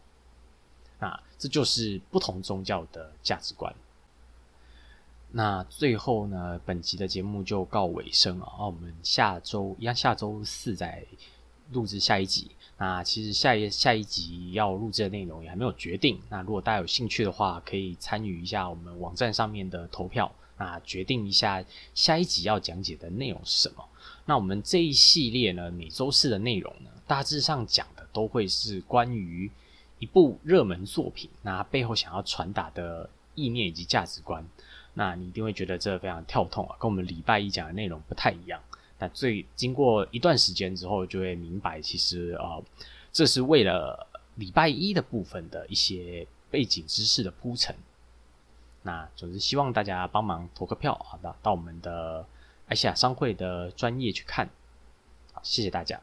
[1.00, 3.74] 那这就是不同宗教的价值观。
[5.32, 8.68] 那最后呢，本集的节目就告尾声啊。
[8.68, 11.04] 我们下周一样，下周四再
[11.72, 12.52] 录制下一集。
[12.78, 16.20] 那其实下一下一集要录制的内容也还没有决定。
[16.30, 21.64] 那如果大家有兴趣的话，可以参与一下我们网站上面的投票，那决定一下
[21.94, 23.86] 下一集要讲解的内容是什么。
[24.26, 29.50] 那我们这一系列呢，每周四的内容呢，大致上讲的都会是关于
[30.00, 34.46] 一部热门作品，那背后想要传达的意念以及价值观。
[34.96, 38.62] 那你一定会觉得这非常跳痛啊，跟我们礼拜一讲的内容不太一样。
[39.04, 42.56] 那最经过一段时间之后，就会明白，其实啊，
[43.12, 47.76] 这是为了礼拜一的部分的一些背景知识的铺陈。
[48.82, 52.26] 那总之希望大家帮忙投个票，啊，到，到我们的
[52.68, 54.50] 爱西亚商会的专业去看。
[55.34, 56.00] 好，谢谢大家。